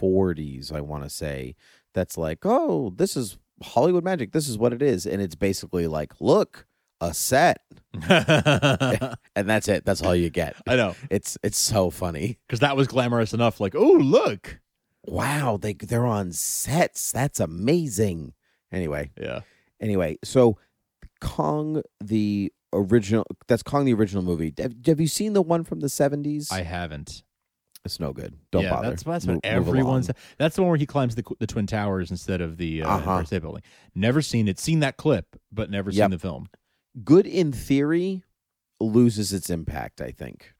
40s, 0.00 0.72
I 0.72 0.80
want 0.80 1.04
to 1.04 1.10
say, 1.10 1.56
that's 1.94 2.16
like, 2.16 2.40
oh, 2.44 2.92
this 2.94 3.16
is 3.16 3.38
Hollywood 3.62 4.04
magic. 4.04 4.32
This 4.32 4.48
is 4.48 4.56
what 4.58 4.72
it 4.72 4.82
is, 4.82 5.06
and 5.06 5.20
it's 5.20 5.34
basically 5.34 5.86
like, 5.86 6.12
look, 6.20 6.66
a 7.00 7.12
set, 7.14 7.62
and 8.08 9.16
that's 9.48 9.68
it. 9.68 9.84
That's 9.84 10.02
all 10.02 10.14
you 10.14 10.30
get. 10.30 10.56
I 10.66 10.76
know 10.76 10.94
It's 11.10 11.38
it's 11.42 11.58
so 11.58 11.90
funny. 11.90 12.38
because 12.46 12.60
that 12.60 12.76
was 12.76 12.86
glamorous 12.88 13.32
enough. 13.32 13.60
Like, 13.60 13.74
oh 13.74 13.92
look, 13.92 14.60
Wow, 15.10 15.58
they 15.60 15.72
they're 15.74 16.06
on 16.06 16.32
sets. 16.32 17.12
That's 17.12 17.40
amazing. 17.40 18.34
Anyway, 18.72 19.10
yeah, 19.20 19.40
anyway, 19.80 20.18
so 20.24 20.58
Kong 21.20 21.82
the 22.02 22.52
original. 22.72 23.24
That's 23.46 23.62
Kong 23.62 23.84
the 23.84 23.94
original 23.94 24.22
movie. 24.22 24.52
Have, 24.58 24.74
have 24.86 25.00
you 25.00 25.06
seen 25.08 25.32
the 25.32 25.42
one 25.42 25.64
from 25.64 25.80
the 25.80 25.86
70s? 25.86 26.52
I 26.52 26.62
haven't. 26.62 27.22
It's 27.84 27.98
no 28.00 28.12
good. 28.12 28.36
Don't 28.50 28.64
yeah, 28.64 28.70
bother. 28.70 28.90
That's, 28.90 29.02
that's 29.04 29.24
what 29.26 29.34
move 29.34 29.40
everyone's. 29.44 30.10
that's 30.36 30.56
the 30.56 30.62
one 30.62 30.68
where 30.70 30.76
he 30.78 30.84
climbs 30.84 31.14
the 31.14 31.24
the 31.38 31.46
twin 31.46 31.66
towers 31.66 32.10
instead 32.10 32.40
of 32.40 32.58
the 32.58 32.82
uh, 32.82 32.88
Uh-huh. 32.96 33.24
State 33.24 33.40
Building. 33.40 33.62
Never 33.94 34.20
seen 34.20 34.48
it. 34.48 34.58
Seen 34.58 34.80
that 34.80 34.96
clip, 34.98 35.36
but 35.50 35.70
never 35.70 35.90
Yep. 35.90 36.04
seen 36.04 36.10
the 36.10 36.18
film. 36.18 36.48
good 37.04 37.26
in 37.26 37.52
theory, 37.52 38.24
loses 38.80 39.32
its 39.32 39.48
impact. 39.48 40.00
I 40.02 40.10
think. 40.10 40.52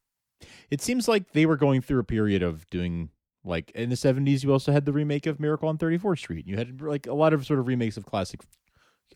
It 0.70 0.80
seems 0.80 1.08
like 1.08 1.32
they 1.32 1.44
were 1.44 1.56
going 1.56 1.82
through 1.82 1.98
a 1.98 2.04
period 2.04 2.42
of 2.42 2.68
doing 2.70 3.10
like 3.48 3.70
in 3.72 3.90
the 3.90 3.96
seventies. 3.96 4.44
You 4.44 4.52
also 4.52 4.70
had 4.72 4.84
the 4.84 4.92
remake 4.92 5.26
of 5.26 5.40
Miracle 5.40 5.68
on 5.68 5.78
Thirty 5.78 5.98
Fourth 5.98 6.18
Street. 6.20 6.46
You 6.46 6.56
had 6.56 6.80
like 6.80 7.06
a 7.06 7.14
lot 7.14 7.32
of 7.32 7.44
sort 7.46 7.58
of 7.58 7.66
remakes 7.66 7.96
of 7.96 8.06
classic. 8.06 8.40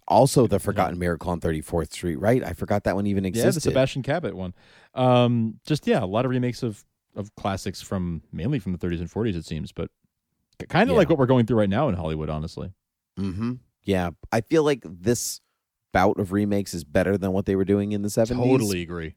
Also, 0.09 0.49
the 0.49 0.59
Forgotten 0.59 0.99
Miracle 0.99 1.31
on 1.31 1.39
Thirty 1.41 1.61
Fourth 1.61 1.93
Street. 1.93 2.17
Right, 2.17 2.43
I 2.43 2.55
forgot 2.55 2.85
that 2.85 2.97
one 2.97 3.07
even 3.07 3.25
existed. 3.25 3.49
Yeah, 3.49 3.53
the 3.53 3.61
Sebastian 3.61 4.03
Cabot 4.03 4.35
one. 4.35 4.53
Um, 4.95 5.61
just 5.65 5.87
yeah, 5.87 6.03
a 6.03 6.07
lot 6.07 6.25
of 6.25 6.31
remakes 6.33 6.63
of 6.63 6.85
of 7.15 7.33
classics 7.37 7.81
from 7.83 8.23
mainly 8.33 8.59
from 8.59 8.73
the 8.73 8.79
thirties 8.79 9.01
and 9.01 9.11
forties. 9.11 9.37
It 9.37 9.45
seems, 9.45 9.71
but 9.71 9.91
kind 10.69 10.89
of 10.91 10.95
Yeah. 10.95 10.99
like 10.99 11.09
what 11.09 11.19
we're 11.19 11.27
going 11.27 11.47
through 11.47 11.59
right 11.59 11.69
now 11.71 11.89
in 11.89 11.95
Hollywood. 11.95 12.31
Honestly, 12.31 12.73
Mm-hmm. 13.19 13.53
Yeah, 13.85 14.11
I 14.33 14.41
feel 14.41 14.65
like 14.65 14.81
this 14.85 15.41
bout 15.93 16.19
of 16.19 16.33
remakes 16.33 16.73
is 16.73 16.85
better 16.85 17.19
than 17.19 17.33
what 17.33 17.47
they 17.47 17.55
were 17.57 17.65
doing 17.65 17.93
in 17.93 18.03
the 18.03 18.11
seventies. 18.11 18.45
totally 18.47 18.83
agree. 18.83 19.15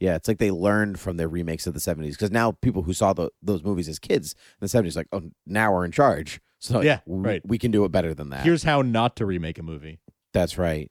Yeah, 0.00 0.16
it's 0.16 0.28
like 0.28 0.38
they 0.38 0.50
learned 0.50 0.98
from 0.98 1.16
their 1.16 1.28
remakes 1.28 1.66
of 1.66 1.74
the 1.74 1.80
seventies 1.80 2.16
because 2.16 2.30
now 2.30 2.52
people 2.52 2.82
who 2.82 2.92
saw 2.92 3.12
the, 3.12 3.30
those 3.42 3.62
movies 3.62 3.88
as 3.88 3.98
kids 3.98 4.32
in 4.32 4.64
the 4.64 4.68
seventies, 4.68 4.96
like, 4.96 5.08
oh, 5.12 5.30
now 5.46 5.72
we're 5.72 5.84
in 5.84 5.92
charge. 5.92 6.40
So 6.58 6.80
Yeah, 6.80 7.00
we, 7.06 7.18
right. 7.28 7.42
we 7.44 7.58
can 7.58 7.70
do 7.70 7.84
it 7.84 7.92
better 7.92 8.14
than 8.14 8.30
that. 8.30 8.42
Here's 8.44 8.62
how 8.62 8.82
not 8.82 9.16
to 9.16 9.26
remake 9.26 9.58
a 9.58 9.62
movie. 9.62 10.00
That's 10.32 10.58
right. 10.58 10.90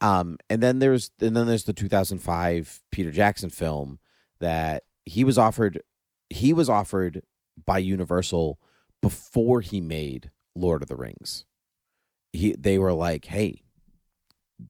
Um, 0.00 0.36
and 0.50 0.60
then 0.62 0.80
there's 0.80 1.10
and 1.20 1.36
then 1.36 1.46
there's 1.46 1.64
the 1.64 1.72
2005 1.72 2.82
Peter 2.90 3.10
Jackson 3.12 3.48
film 3.50 4.00
that 4.40 4.82
he 5.04 5.22
was 5.22 5.38
offered. 5.38 5.80
He 6.28 6.52
was 6.52 6.68
offered 6.68 7.22
by 7.64 7.78
Universal 7.78 8.58
before 9.00 9.60
he 9.60 9.80
made 9.80 10.30
Lord 10.56 10.82
of 10.82 10.88
the 10.88 10.96
Rings. 10.96 11.44
He 12.32 12.54
they 12.58 12.78
were 12.78 12.92
like, 12.92 13.26
"Hey, 13.26 13.61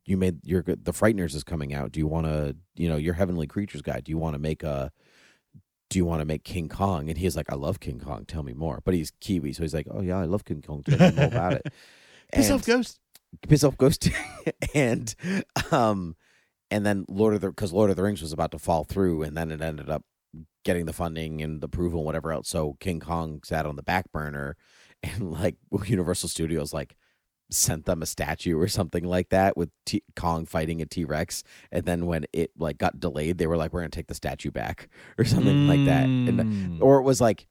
you 0.05 0.17
made 0.17 0.39
your 0.45 0.63
The 0.63 0.93
Frighteners 0.93 1.35
is 1.35 1.45
coming 1.45 1.73
out. 1.75 1.93
Do 1.93 2.01
you 2.01 2.07
want 2.07 2.27
to, 2.27 2.57
you 2.75 2.89
know, 2.89 2.97
your 2.97 3.15
Heavenly 3.15 3.47
Creatures 3.47 3.83
guy? 3.83 4.01
Do 4.01 4.11
you 4.11 4.19
want 4.19 4.35
to 4.35 4.39
make 4.39 4.63
a 4.63 4.91
do 5.91 5.99
you 5.99 6.05
want 6.07 6.21
to 6.21 6.25
make 6.25 6.45
King 6.45 6.69
Kong?" 6.69 7.09
And 7.09 7.19
he's 7.19 7.37
like, 7.37 7.53
"I 7.53 7.55
love 7.55 7.81
King 7.81 8.01
Kong. 8.01 8.25
Tell 8.27 8.43
me 8.43 8.55
more." 8.55 8.81
But 8.85 8.95
he's 8.95 9.13
Kiwi, 9.21 9.53
so 9.53 9.63
he's 9.63 9.75
like, 9.75 9.87
"Oh 9.91 10.01
yeah, 10.01 10.19
I 10.19 10.25
love 10.25 10.45
King 10.45 10.63
Kong. 10.63 10.83
Tell 10.85 10.99
me 11.11 11.17
more 11.17 11.27
about 11.27 11.53
it." 11.55 11.67
Piss 12.33 12.47
And- 12.49 12.55
off, 12.55 12.67
Ghost. 12.67 12.99
piss 13.49 13.65
off 13.65 13.77
ghost 13.79 14.09
and 14.75 15.15
um 15.71 16.15
and 16.71 16.85
then 16.85 17.05
lord 17.09 17.35
of 17.35 17.41
the 17.41 17.49
because 17.49 17.73
lord 17.73 17.89
of 17.89 17.97
the 17.97 18.03
rings 18.03 18.21
was 18.21 18.33
about 18.33 18.51
to 18.51 18.59
fall 18.59 18.85
through 18.85 19.23
and 19.23 19.35
then 19.35 19.51
it 19.51 19.63
ended 19.63 19.89
up 19.89 20.05
getting 20.67 20.85
the 20.85 20.93
funding 20.93 21.41
and 21.41 21.63
the 21.63 21.65
approval 21.65 22.01
and 22.01 22.07
whatever 22.07 22.31
else 22.31 22.47
so 22.49 22.77
king 22.79 23.01
kong 23.01 23.41
sat 23.43 23.65
on 23.65 23.77
the 23.77 23.83
back 23.83 24.11
burner 24.13 24.55
and 25.03 25.33
like 25.33 25.57
universal 25.87 26.29
studios 26.29 26.75
like 26.75 26.95
sent 27.53 27.85
them 27.87 28.03
a 28.03 28.07
statue 28.07 28.59
or 28.59 28.67
something 28.69 29.05
like 29.05 29.29
that 29.29 29.57
with 29.57 29.71
T- 29.87 30.03
kong 30.17 30.47
fighting 30.47 30.81
a 30.83 30.87
t-rex 30.87 31.43
and 31.71 31.85
then 31.85 32.07
when 32.07 32.25
it 32.33 32.51
like 32.59 32.79
got 32.79 32.99
delayed 33.01 33.39
they 33.39 33.47
were 33.47 33.57
like 33.57 33.73
we're 33.73 33.81
gonna 33.81 33.91
take 33.91 34.07
the 34.09 34.15
statue 34.15 34.51
back 34.51 34.89
or 35.19 35.25
something 35.25 35.67
like 35.69 35.85
that 35.85 36.05
and 36.05 36.39
Mm. 36.41 36.79
or 36.81 36.99
it 36.99 37.03
was 37.03 37.21
like 37.21 37.47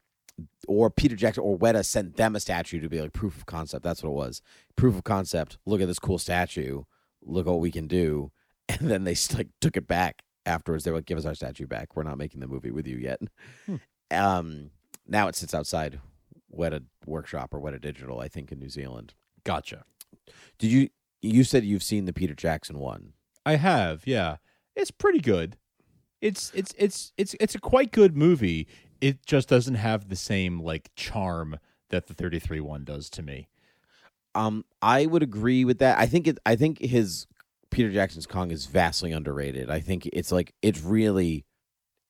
or 0.67 0.89
Peter 0.89 1.15
Jackson 1.15 1.43
or 1.43 1.57
Weta 1.57 1.85
sent 1.85 2.15
them 2.17 2.35
a 2.35 2.39
statue 2.39 2.79
to 2.79 2.89
be 2.89 2.99
like 2.99 3.13
proof 3.13 3.37
of 3.37 3.45
concept. 3.45 3.83
That's 3.83 4.01
what 4.01 4.09
it 4.09 4.13
was. 4.15 4.41
Proof 4.75 4.95
of 4.95 5.03
concept. 5.03 5.57
Look 5.65 5.81
at 5.81 5.87
this 5.87 5.99
cool 5.99 6.17
statue. 6.17 6.83
Look 7.21 7.45
what 7.45 7.59
we 7.59 7.71
can 7.71 7.87
do. 7.87 8.31
And 8.69 8.89
then 8.89 9.03
they 9.03 9.15
like 9.35 9.49
took 9.59 9.75
it 9.77 9.87
back 9.87 10.23
afterwards. 10.45 10.83
They 10.85 10.91
were 10.91 10.97
like, 10.97 11.05
"Give 11.05 11.17
us 11.17 11.25
our 11.25 11.35
statue 11.35 11.67
back. 11.67 11.95
We're 11.95 12.03
not 12.03 12.17
making 12.17 12.39
the 12.39 12.47
movie 12.47 12.71
with 12.71 12.87
you 12.87 12.97
yet." 12.97 13.19
Um, 14.09 14.71
now 15.07 15.27
it 15.27 15.35
sits 15.35 15.53
outside 15.53 15.99
Weta 16.53 16.83
Workshop 17.05 17.53
or 17.53 17.59
Weta 17.61 17.79
Digital, 17.79 18.19
I 18.19 18.27
think, 18.27 18.51
in 18.51 18.59
New 18.59 18.69
Zealand. 18.69 19.13
Gotcha. 19.43 19.85
Did 20.57 20.71
you? 20.71 20.89
You 21.21 21.43
said 21.43 21.63
you've 21.63 21.83
seen 21.83 22.05
the 22.05 22.13
Peter 22.13 22.33
Jackson 22.33 22.79
one. 22.79 23.13
I 23.45 23.55
have, 23.55 24.03
yeah. 24.05 24.37
It's 24.75 24.91
pretty 24.91 25.19
good. 25.19 25.57
It's 26.21 26.51
it's 26.53 26.73
it's 26.77 27.11
it's 27.17 27.35
it's 27.39 27.55
a 27.55 27.59
quite 27.59 27.91
good 27.91 28.15
movie. 28.15 28.67
It 28.99 29.25
just 29.25 29.49
doesn't 29.49 29.75
have 29.75 30.09
the 30.09 30.15
same 30.15 30.61
like 30.61 30.91
charm 30.95 31.57
that 31.89 32.07
the 32.07 32.13
33 32.13 32.59
one 32.61 32.83
does 32.83 33.09
to 33.11 33.23
me. 33.23 33.49
Um, 34.33 34.63
I 34.81 35.07
would 35.07 35.23
agree 35.23 35.65
with 35.65 35.79
that. 35.79 35.97
I 35.99 36.05
think 36.05 36.27
it. 36.27 36.37
I 36.45 36.55
think 36.55 36.79
his 36.79 37.27
Peter 37.69 37.91
Jackson's 37.91 38.27
Kong 38.27 38.51
is 38.51 38.65
vastly 38.65 39.11
underrated. 39.11 39.69
I 39.69 39.79
think 39.79 40.07
it's 40.13 40.31
like 40.31 40.53
it's 40.61 40.81
really 40.81 41.45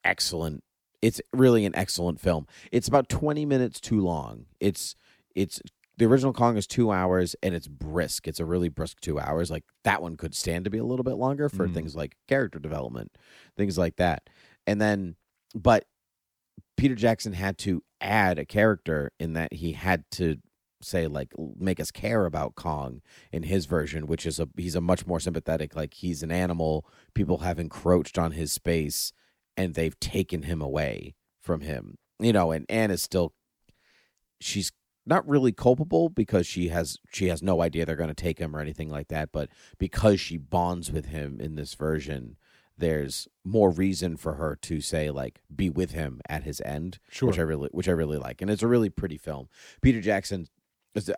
excellent. 0.04 0.64
It's 1.02 1.22
really 1.34 1.66
an 1.66 1.76
excellent 1.76 2.20
film. 2.20 2.48
It's 2.72 2.88
about 2.88 3.10
twenty 3.10 3.46
minutes 3.46 3.80
too 3.80 4.02
long. 4.02 4.46
It's 4.60 4.96
it's 5.34 5.62
the 5.98 6.06
original 6.06 6.34
Kong 6.34 6.58
is 6.58 6.66
two 6.68 6.92
hours 6.92 7.36
and 7.44 7.54
it's 7.54 7.68
brisk. 7.68 8.28
It's 8.28 8.40
a 8.40 8.46
really 8.46 8.70
brisk 8.70 9.00
two 9.02 9.20
hours. 9.20 9.52
Like 9.52 9.66
that 9.84 10.02
one 10.02 10.18
could 10.18 10.34
stand 10.36 10.66
to 10.66 10.72
be 10.72 10.78
a 10.78 10.84
little 10.86 11.04
bit 11.04 11.16
longer 11.16 11.50
for 11.50 11.68
Mm. 11.68 11.74
things 11.74 11.96
like 11.96 12.16
character 12.28 12.60
development, 12.60 13.12
things 13.58 13.78
like 13.78 13.98
that. 13.98 14.30
And 14.66 14.80
then, 14.82 15.16
but 15.54 15.86
Peter 16.78 16.96
Jackson 16.96 17.34
had 17.34 17.58
to 17.60 17.84
add 18.00 18.40
a 18.40 18.46
character 18.46 19.12
in 19.20 19.34
that 19.34 19.54
he 19.54 19.74
had 19.74 20.04
to 20.12 20.38
say 20.84 21.06
like 21.06 21.32
make 21.60 21.80
us 21.80 21.92
care 21.92 22.26
about 22.26 22.56
Kong 22.56 23.02
in 23.32 23.44
his 23.44 23.68
version, 23.68 24.08
which 24.08 24.26
is 24.26 24.40
a 24.40 24.48
he's 24.58 24.74
a 24.76 24.82
much 24.82 25.06
more 25.06 25.20
sympathetic 25.20 25.76
like 25.76 25.94
he's 25.94 26.24
an 26.24 26.32
animal. 26.32 26.88
People 27.14 27.40
have 27.40 27.60
encroached 27.60 28.18
on 28.18 28.32
his 28.32 28.52
space 28.52 29.14
and 29.56 29.76
they've 29.76 30.00
taken 30.00 30.44
him 30.44 30.60
away 30.62 31.14
from 31.40 31.62
him. 31.62 31.98
You 32.20 32.34
know, 32.34 32.52
and 32.52 32.66
Anne 32.70 32.90
is 32.90 33.04
still 33.04 33.34
she's 34.40 34.72
not 35.06 35.28
really 35.28 35.52
culpable 35.52 36.10
because 36.10 36.46
she 36.46 36.68
has 36.70 36.98
she 37.12 37.28
has 37.28 37.42
no 37.42 37.62
idea 37.62 37.86
they're 37.86 37.96
going 37.96 38.08
to 38.08 38.14
take 38.14 38.40
him 38.40 38.56
or 38.56 38.60
anything 38.60 38.90
like 38.90 39.08
that, 39.10 39.32
but 39.32 39.50
because 39.78 40.20
she 40.20 40.38
bonds 40.38 40.92
with 40.92 41.06
him 41.08 41.40
in 41.40 41.56
this 41.56 41.74
version, 41.74 42.38
there's 42.78 43.28
more 43.44 43.72
reason 43.72 44.16
for 44.18 44.36
her 44.36 44.56
to 44.62 44.80
say 44.82 45.10
like 45.10 45.42
be 45.54 45.70
with 45.70 45.92
him 45.92 46.22
at 46.30 46.44
his 46.44 46.62
end, 46.62 47.00
Sure. 47.10 47.30
which 47.30 47.40
I 47.40 47.44
really 47.44 47.70
which 47.72 47.90
I 47.90 47.94
really 47.94 48.18
like, 48.18 48.42
and 48.42 48.52
it's 48.52 48.64
a 48.64 48.68
really 48.68 48.90
pretty 48.90 49.18
film. 49.18 49.50
Peter 49.82 50.02
Jackson, 50.02 50.48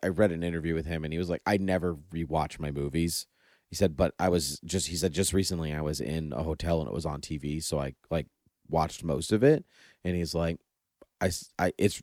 I 0.02 0.08
read 0.08 0.32
an 0.32 0.44
interview 0.44 0.76
with 0.76 0.86
him, 0.86 1.04
and 1.04 1.12
he 1.12 1.20
was 1.20 1.30
like, 1.30 1.42
I 1.46 1.58
never 1.58 1.96
rewatch 1.96 2.60
my 2.60 2.72
movies. 2.72 3.28
He 3.70 3.76
said, 3.76 3.98
but 3.98 4.14
I 4.20 4.30
was 4.30 4.60
just 4.64 4.88
he 4.88 4.96
said 4.96 5.14
just 5.14 5.34
recently 5.34 5.74
I 5.74 5.82
was 5.82 6.00
in 6.00 6.32
a 6.32 6.44
hotel 6.44 6.80
and 6.80 6.88
it 6.88 6.94
was 6.94 7.06
on 7.06 7.22
TV, 7.22 7.62
so 7.64 7.80
I 7.80 7.96
like 8.12 8.28
watched 8.70 9.04
most 9.04 9.32
of 9.32 9.44
it, 9.44 9.66
and 10.04 10.16
he's 10.16 10.34
like, 10.36 10.58
I, 11.20 11.32
I 11.60 11.74
it's 11.78 12.02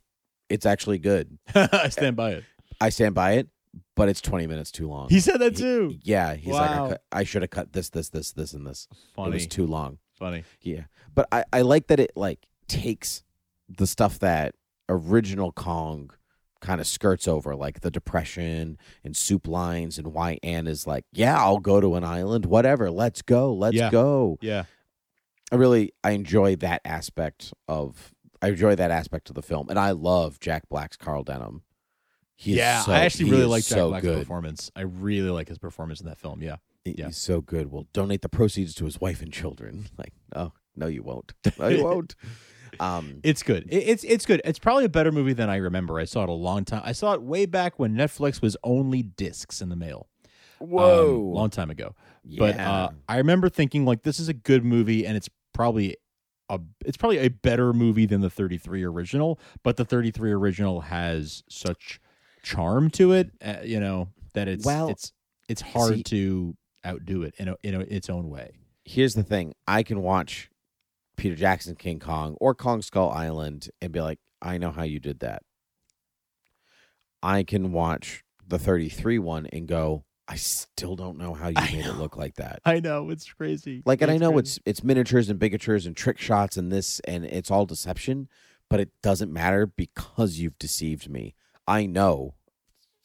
it's 0.51 0.65
actually 0.65 0.97
good. 0.99 1.37
I 1.55 1.89
stand 1.89 2.15
by 2.15 2.31
it. 2.31 2.43
I 2.79 2.89
stand 2.89 3.15
by 3.15 3.33
it, 3.33 3.47
but 3.95 4.09
it's 4.09 4.21
20 4.21 4.47
minutes 4.47 4.71
too 4.71 4.87
long. 4.87 5.09
He 5.09 5.19
said 5.19 5.37
that 5.39 5.53
He- 5.57 5.63
too. 5.63 5.95
yeah, 6.03 6.33
he's 6.35 6.53
like, 6.53 6.69
I, 6.71 6.75
cut, 6.89 7.03
I 7.11 7.23
should 7.23 7.41
have 7.43 7.51
cut 7.51 7.73
this, 7.73 7.89
this, 7.89 8.09
this, 8.09 8.31
this, 8.31 8.53
and 8.53 8.65
this. 8.65 8.87
It 8.91 8.97
Funny. 9.15 9.31
was 9.33 9.47
too 9.47 9.65
long. 9.67 9.97
Funny. 10.17 10.43
Yeah, 10.61 10.83
but 11.15 11.27
I, 11.31 11.43
I 11.53 11.61
like 11.61 11.87
that 11.87 11.99
it 11.99 12.11
like 12.15 12.45
takes 12.67 13.23
the 13.69 13.87
stuff 13.87 14.19
that 14.19 14.55
original 14.89 15.51
Kong 15.51 16.11
kind 16.59 16.79
of 16.79 16.85
skirts 16.85 17.27
over, 17.27 17.55
like 17.55 17.79
the 17.81 17.89
depression 17.89 18.77
and 19.03 19.15
soup 19.17 19.47
lines, 19.47 19.97
and 19.97 20.13
why 20.13 20.37
Anne 20.43 20.67
is 20.67 20.85
like, 20.85 21.05
yeah, 21.11 21.37
I'll 21.39 21.57
go 21.59 21.81
to 21.81 21.95
an 21.95 22.03
island, 22.03 22.45
whatever, 22.45 22.91
let's 22.91 23.21
go, 23.23 23.53
let's 23.53 23.75
Yeah. 23.75 23.89
go. 23.89 24.37
Yeah. 24.41 24.63
I 25.51 25.55
really 25.55 25.91
I 26.03 26.11
enjoy 26.11 26.55
that 26.57 26.81
aspect 26.85 27.53
of 27.67 28.13
I 28.41 28.49
enjoy 28.49 28.75
that 28.75 28.91
aspect 28.91 29.29
of 29.29 29.35
the 29.35 29.41
film, 29.41 29.69
and 29.69 29.77
I 29.77 29.91
love 29.91 30.39
Jack 30.39 30.67
Black's 30.69 30.97
Carl 30.97 31.23
Denham. 31.23 31.63
He's 32.35 32.55
yeah, 32.57 32.81
so- 32.81 32.91
I 32.91 32.99
actually 33.01 33.29
really 33.31 33.45
like 33.45 33.63
Jack 33.63 33.77
so 33.77 33.89
Black's 33.89 34.03
good. 34.05 34.19
performance. 34.19 34.71
I 34.75 34.81
really 34.81 35.29
like 35.29 35.47
his 35.47 35.59
performance 35.59 35.99
in 36.01 36.07
that 36.07 36.17
film. 36.17 36.41
Yeah. 36.41 36.55
He- 36.83 36.95
Yeah. 36.97 37.07
He's 37.07 37.17
so 37.17 37.41
good. 37.41 37.71
We'll 37.71 37.87
donate 37.93 38.21
the 38.23 38.29
proceeds 38.29 38.73
to 38.75 38.85
his 38.85 38.99
wife 38.99 39.21
and 39.21 39.31
children. 39.31 39.85
Like, 39.97 40.13
oh 40.35 40.51
no, 40.75 40.87
you 40.87 41.03
won't. 41.03 41.33
No, 41.59 41.67
you 41.67 41.83
won't. 41.83 42.15
Um, 42.79 43.19
It's 43.23 43.43
good. 43.43 43.67
It- 43.71 43.87
It's 43.87 44.03
it's 44.03 44.25
good. 44.25 44.41
It's 44.43 44.57
probably 44.57 44.85
a 44.85 44.89
better 44.89 45.11
movie 45.11 45.33
than 45.33 45.49
I 45.51 45.57
remember. 45.57 45.99
I 45.99 46.05
saw 46.05 46.23
it 46.23 46.29
a 46.29 46.33
long 46.33 46.65
time. 46.65 46.81
I 46.83 46.93
saw 46.93 47.13
it 47.13 47.21
way 47.21 47.45
back 47.45 47.77
when 47.77 47.93
Netflix 47.95 48.41
was 48.41 48.57
only 48.63 49.03
discs 49.03 49.61
in 49.61 49.69
the 49.69 49.75
mail. 49.75 50.07
whoa, 50.57 51.15
um, 51.15 51.33
long 51.33 51.49
time 51.51 51.69
ago. 51.69 51.95
But 52.25 52.59
uh, 52.59 52.89
I 53.09 53.17
remember 53.17 53.49
thinking 53.49 53.85
like 53.85 54.01
this 54.03 54.19
is 54.19 54.29
a 54.29 54.33
good 54.33 54.63
movie, 54.65 55.05
and 55.05 55.15
it's 55.17 55.29
probably 55.53 55.97
a 56.51 56.59
it's 56.85 56.97
probably 56.97 57.17
a 57.19 57.29
better 57.29 57.73
movie 57.73 58.05
than 58.05 58.21
the 58.21 58.29
33 58.29 58.83
original. 58.83 59.39
But 59.63 59.77
the 59.77 59.85
33 59.85 60.31
original 60.31 60.81
has 60.81 61.43
such 61.49 61.99
charm 62.43 62.89
to 62.91 63.13
it, 63.13 63.31
uh, 63.43 63.57
you 63.63 63.79
know, 63.79 64.09
that 64.33 64.47
it's 64.47 64.65
Well, 64.65 64.89
it's 64.89 65.13
it's 65.49 65.61
hard 65.61 65.95
see- 65.95 66.03
to 66.03 66.57
outdo 66.85 67.23
it 67.23 67.35
in 67.37 67.47
a, 67.49 67.55
in 67.63 67.75
a, 67.75 67.79
its 67.81 68.09
own 68.09 68.29
way. 68.29 68.53
here's 68.85 69.13
the 69.13 69.23
thing: 69.23 69.53
I 69.67 69.83
can 69.83 70.01
watch 70.01 70.49
Peter 71.17 71.35
Jackson 71.35 71.75
King 71.75 71.99
Kong 71.99 72.35
or 72.41 72.53
Kong 72.55 72.81
Skull 72.81 73.11
Island 73.11 73.69
and 73.81 73.91
be 73.91 74.01
like, 74.01 74.19
I 74.41 74.57
know 74.57 74.71
how 74.71 74.83
you 74.83 74.99
did 74.99 75.19
that. 75.19 75.43
I 77.23 77.43
can 77.43 77.71
watch 77.71 78.23
the 78.47 78.57
33 78.57 79.19
one 79.19 79.45
and 79.53 79.67
go, 79.67 80.03
I 80.27 80.35
still 80.35 80.95
don't 80.95 81.17
know 81.17 81.33
how 81.33 81.47
you 81.49 81.55
I 81.57 81.71
made 81.71 81.85
it 81.85 81.97
look 81.97 82.15
like 82.15 82.35
that. 82.35 82.59
I 82.65 82.79
know 82.79 83.09
it's 83.09 83.31
crazy. 83.31 83.83
Like, 83.85 84.01
and 84.01 84.09
I 84.11 84.17
know 84.17 84.31
crazy. 84.31 84.39
it's 84.39 84.59
it's 84.65 84.83
miniatures 84.83 85.29
and 85.29 85.39
bigatures 85.39 85.85
and 85.85 85.95
trick 85.95 86.17
shots 86.19 86.55
and 86.57 86.71
this, 86.71 86.99
and 87.01 87.25
it's 87.25 87.51
all 87.51 87.65
deception. 87.65 88.29
but 88.69 88.79
it 88.79 88.89
doesn't 89.03 89.33
matter 89.33 89.65
because 89.65 90.39
you've 90.39 90.57
deceived 90.57 91.09
me. 91.09 91.35
I 91.67 91.85
know 91.85 92.35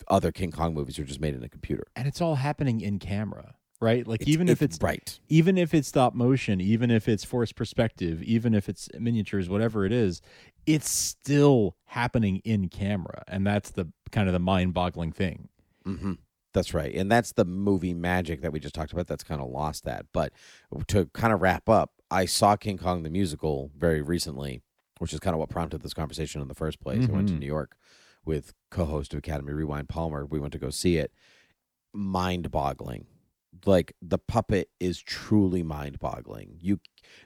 other 0.08 0.30
King 0.30 0.52
Kong 0.52 0.74
movies 0.74 0.96
are 1.00 1.04
just 1.04 1.20
made 1.20 1.34
in 1.34 1.42
a 1.42 1.48
computer. 1.48 1.84
and 1.96 2.06
it's 2.06 2.20
all 2.20 2.36
happening 2.36 2.80
in 2.80 3.00
camera, 3.00 3.56
right? 3.80 4.06
Like 4.06 4.20
It's- 4.22 4.32
even 4.32 4.48
if 4.48 4.62
it's 4.62 4.78
right, 4.80 5.18
even 5.28 5.58
if 5.58 5.74
it's 5.74 5.88
stop 5.88 6.14
motion, 6.14 6.60
even 6.60 6.92
if 6.92 7.08
it's 7.08 7.24
forced 7.24 7.56
perspective, 7.56 8.22
even 8.22 8.54
if 8.54 8.68
it's 8.68 8.88
miniatures, 8.96 9.48
whatever 9.48 9.84
it 9.84 9.92
is, 9.92 10.22
it's 10.66 10.88
still 10.88 11.76
happening 11.86 12.36
in 12.44 12.68
camera, 12.68 13.24
and 13.26 13.44
that's 13.44 13.70
the 13.72 13.86
kind 14.12 14.28
of 14.28 14.32
the 14.34 14.38
mind-boggling 14.38 15.10
thing. 15.10 15.48
hmm 15.84 16.12
That's 16.56 16.72
right. 16.72 16.94
And 16.94 17.12
that's 17.12 17.32
the 17.32 17.44
movie 17.44 17.92
magic 17.94 18.40
that 18.40 18.50
we 18.50 18.58
just 18.60 18.74
talked 18.74 18.92
about. 18.92 19.06
That's 19.06 19.22
kind 19.22 19.42
of 19.42 19.48
lost 19.50 19.84
that. 19.84 20.06
But 20.12 20.32
to 20.88 21.04
kind 21.12 21.32
of 21.34 21.42
wrap 21.42 21.68
up, 21.68 21.92
I 22.10 22.24
saw 22.24 22.56
King 22.56 22.78
Kong 22.78 23.02
the 23.02 23.10
musical 23.10 23.70
very 23.76 24.00
recently, 24.00 24.62
which 24.98 25.12
is 25.12 25.20
kind 25.20 25.34
of 25.34 25.38
what 25.40 25.50
prompted 25.50 25.82
this 25.82 25.92
conversation 25.92 26.40
in 26.40 26.48
the 26.48 26.54
first 26.54 26.80
place. 26.80 27.06
I 27.06 27.12
went 27.12 27.28
to 27.28 27.34
Mhm. 27.34 27.40
New 27.40 27.46
York 27.46 27.76
with 28.24 28.54
co 28.70 28.86
host 28.86 29.12
of 29.12 29.18
Academy 29.18 29.52
Rewind 29.52 29.90
Palmer. 29.90 30.24
We 30.24 30.38
went 30.40 30.52
to 30.54 30.58
go 30.58 30.70
see 30.70 30.96
it. 30.96 31.12
Mind 31.92 32.50
boggling. 32.50 33.06
Like 33.64 33.94
the 34.02 34.18
puppet 34.18 34.68
is 34.80 34.98
truly 35.00 35.62
mind 35.62 35.98
boggling. 35.98 36.56
You 36.60 36.78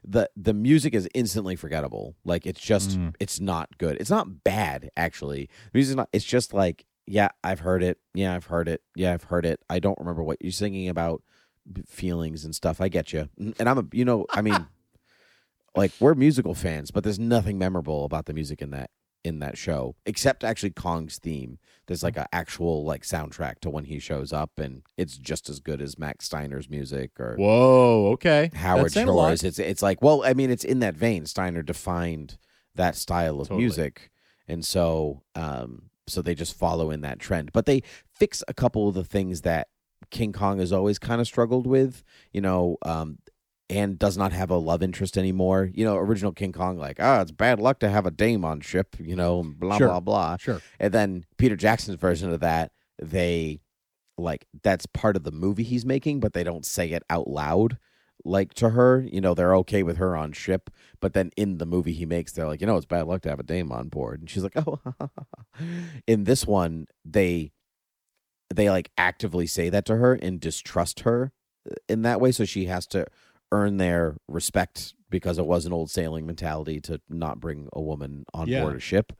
the 0.04 0.28
the 0.36 0.54
music 0.54 0.94
is 0.94 1.08
instantly 1.14 1.56
forgettable. 1.56 2.14
Like 2.24 2.46
it's 2.46 2.60
just 2.60 2.98
Mm. 2.98 3.14
it's 3.20 3.40
not 3.40 3.78
good. 3.78 3.96
It's 4.00 4.10
not 4.10 4.44
bad 4.44 4.90
actually. 4.96 5.48
The 5.72 5.78
music's 5.78 5.96
not 5.96 6.08
it's 6.12 6.24
just 6.24 6.52
like 6.54 6.84
yeah, 7.10 7.28
I've 7.42 7.60
heard 7.60 7.82
it. 7.82 7.98
Yeah, 8.14 8.34
I've 8.34 8.46
heard 8.46 8.68
it. 8.68 8.82
Yeah, 8.94 9.12
I've 9.12 9.24
heard 9.24 9.44
it. 9.44 9.60
I 9.68 9.80
don't 9.80 9.98
remember 9.98 10.22
what 10.22 10.38
you're 10.40 10.52
singing 10.52 10.88
about 10.88 11.22
feelings 11.88 12.44
and 12.44 12.54
stuff. 12.54 12.80
I 12.80 12.88
get 12.88 13.12
you. 13.12 13.28
And 13.36 13.68
I'm 13.68 13.78
a 13.78 13.84
you 13.92 14.04
know, 14.04 14.26
I 14.30 14.42
mean 14.42 14.66
like 15.76 15.92
we're 15.98 16.14
musical 16.14 16.54
fans, 16.54 16.92
but 16.92 17.02
there's 17.02 17.18
nothing 17.18 17.58
memorable 17.58 18.04
about 18.04 18.26
the 18.26 18.32
music 18.32 18.62
in 18.62 18.70
that 18.70 18.90
in 19.22 19.40
that 19.40 19.58
show 19.58 19.96
except 20.06 20.44
actually 20.44 20.70
Kong's 20.70 21.18
theme. 21.18 21.58
There's 21.88 22.04
like 22.04 22.16
an 22.16 22.26
actual 22.32 22.84
like 22.84 23.02
soundtrack 23.02 23.58
to 23.62 23.70
when 23.70 23.84
he 23.84 23.98
shows 23.98 24.32
up 24.32 24.52
and 24.58 24.82
it's 24.96 25.18
just 25.18 25.48
as 25.48 25.58
good 25.58 25.82
as 25.82 25.98
Max 25.98 26.26
Steiner's 26.26 26.70
music 26.70 27.18
or 27.18 27.34
Whoa, 27.36 28.12
okay, 28.12 28.50
Howard 28.54 28.84
That's 28.84 28.94
saying 28.94 29.08
a 29.08 29.12
lot. 29.12 29.30
Shore's. 29.30 29.42
It's 29.44 29.58
it's 29.58 29.82
like 29.82 30.00
well, 30.00 30.22
I 30.24 30.34
mean, 30.34 30.50
it's 30.50 30.64
in 30.64 30.78
that 30.78 30.94
vein. 30.94 31.26
Steiner 31.26 31.62
defined 31.62 32.38
that 32.76 32.94
style 32.94 33.40
of 33.40 33.48
Totally. 33.48 33.62
music, 33.62 34.12
and 34.46 34.64
so 34.64 35.22
um, 35.34 35.89
so 36.10 36.20
they 36.22 36.34
just 36.34 36.56
follow 36.56 36.90
in 36.90 37.00
that 37.02 37.18
trend. 37.18 37.52
But 37.52 37.66
they 37.66 37.82
fix 38.14 38.42
a 38.48 38.54
couple 38.54 38.88
of 38.88 38.94
the 38.94 39.04
things 39.04 39.42
that 39.42 39.68
King 40.10 40.32
Kong 40.32 40.58
has 40.58 40.72
always 40.72 40.98
kind 40.98 41.20
of 41.20 41.26
struggled 41.26 41.66
with. 41.66 42.02
You 42.32 42.40
know, 42.40 42.76
um, 42.82 43.18
and 43.68 43.98
does 44.00 44.16
not 44.16 44.32
have 44.32 44.50
a 44.50 44.56
love 44.56 44.82
interest 44.82 45.16
anymore. 45.16 45.70
You 45.72 45.84
know, 45.84 45.96
original 45.96 46.32
King 46.32 46.52
Kong, 46.52 46.76
like, 46.76 46.96
ah, 46.98 47.20
it's 47.20 47.30
bad 47.30 47.60
luck 47.60 47.78
to 47.80 47.88
have 47.88 48.04
a 48.04 48.10
dame 48.10 48.44
on 48.44 48.60
ship. 48.60 48.96
You 48.98 49.14
know, 49.14 49.44
blah 49.44 49.78
Sure. 49.78 49.86
blah 49.88 50.00
blah. 50.00 50.36
Sure. 50.38 50.60
And 50.80 50.92
then 50.92 51.24
Peter 51.38 51.54
Jackson's 51.56 51.96
version 51.96 52.32
of 52.32 52.40
that, 52.40 52.72
they 53.00 53.60
like 54.18 54.46
that's 54.62 54.86
part 54.86 55.16
of 55.16 55.22
the 55.24 55.30
movie 55.32 55.62
he's 55.62 55.86
making, 55.86 56.20
but 56.20 56.32
they 56.32 56.42
don't 56.44 56.66
say 56.66 56.90
it 56.90 57.02
out 57.08 57.28
loud 57.28 57.78
like 58.24 58.54
to 58.54 58.70
her. 58.70 59.00
You 59.10 59.20
know, 59.20 59.34
they're 59.34 59.54
okay 59.56 59.82
with 59.82 59.96
her 59.98 60.16
on 60.16 60.32
ship, 60.32 60.70
but 61.00 61.14
then 61.14 61.30
in 61.36 61.58
the 61.58 61.66
movie 61.66 61.92
he 61.92 62.06
makes, 62.06 62.32
they're 62.32 62.46
like, 62.46 62.60
you 62.60 62.66
know, 62.66 62.76
it's 62.76 62.86
bad 62.86 63.06
luck 63.06 63.22
to 63.22 63.30
have 63.30 63.40
a 63.40 63.44
dame 63.44 63.72
on 63.72 63.88
board. 63.88 64.20
And 64.20 64.28
she's 64.30 64.42
like, 64.42 64.56
oh, 64.56 64.78
in 66.06 66.24
this 66.24 66.46
one, 66.46 66.86
they 67.04 67.52
they 68.54 68.68
like 68.68 68.90
actively 68.98 69.46
say 69.46 69.68
that 69.70 69.84
to 69.86 69.96
her 69.96 70.14
and 70.14 70.40
distrust 70.40 71.00
her 71.00 71.32
uh, 71.70 71.74
in 71.88 72.02
that 72.02 72.20
way, 72.20 72.32
so 72.32 72.44
she 72.44 72.66
has 72.66 72.86
to 72.88 73.06
earn 73.52 73.76
their 73.76 74.16
respect 74.28 74.94
because 75.08 75.38
it 75.38 75.46
was 75.46 75.66
an 75.66 75.72
old 75.72 75.90
sailing 75.90 76.26
mentality 76.26 76.80
to 76.80 77.00
not 77.08 77.40
bring 77.40 77.68
a 77.72 77.80
woman 77.80 78.24
on 78.34 78.48
Yeah. 78.48 78.60
board 78.62 78.76
a 78.76 78.80
ship. 78.80 79.12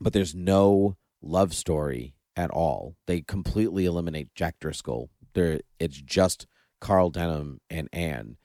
But 0.00 0.12
there's 0.12 0.34
no 0.34 0.96
love 1.20 1.54
story 1.54 2.14
at 2.36 2.50
all. 2.50 2.96
They 3.06 3.20
completely 3.20 3.84
eliminate 3.86 4.34
Jack 4.34 4.58
Driscoll. 4.60 5.10
There, 5.34 5.60
it's 5.78 6.00
just 6.00 6.46
Carl 6.82 7.10
Denham 7.10 7.60
and 7.70 7.88
Anne, 7.92 8.36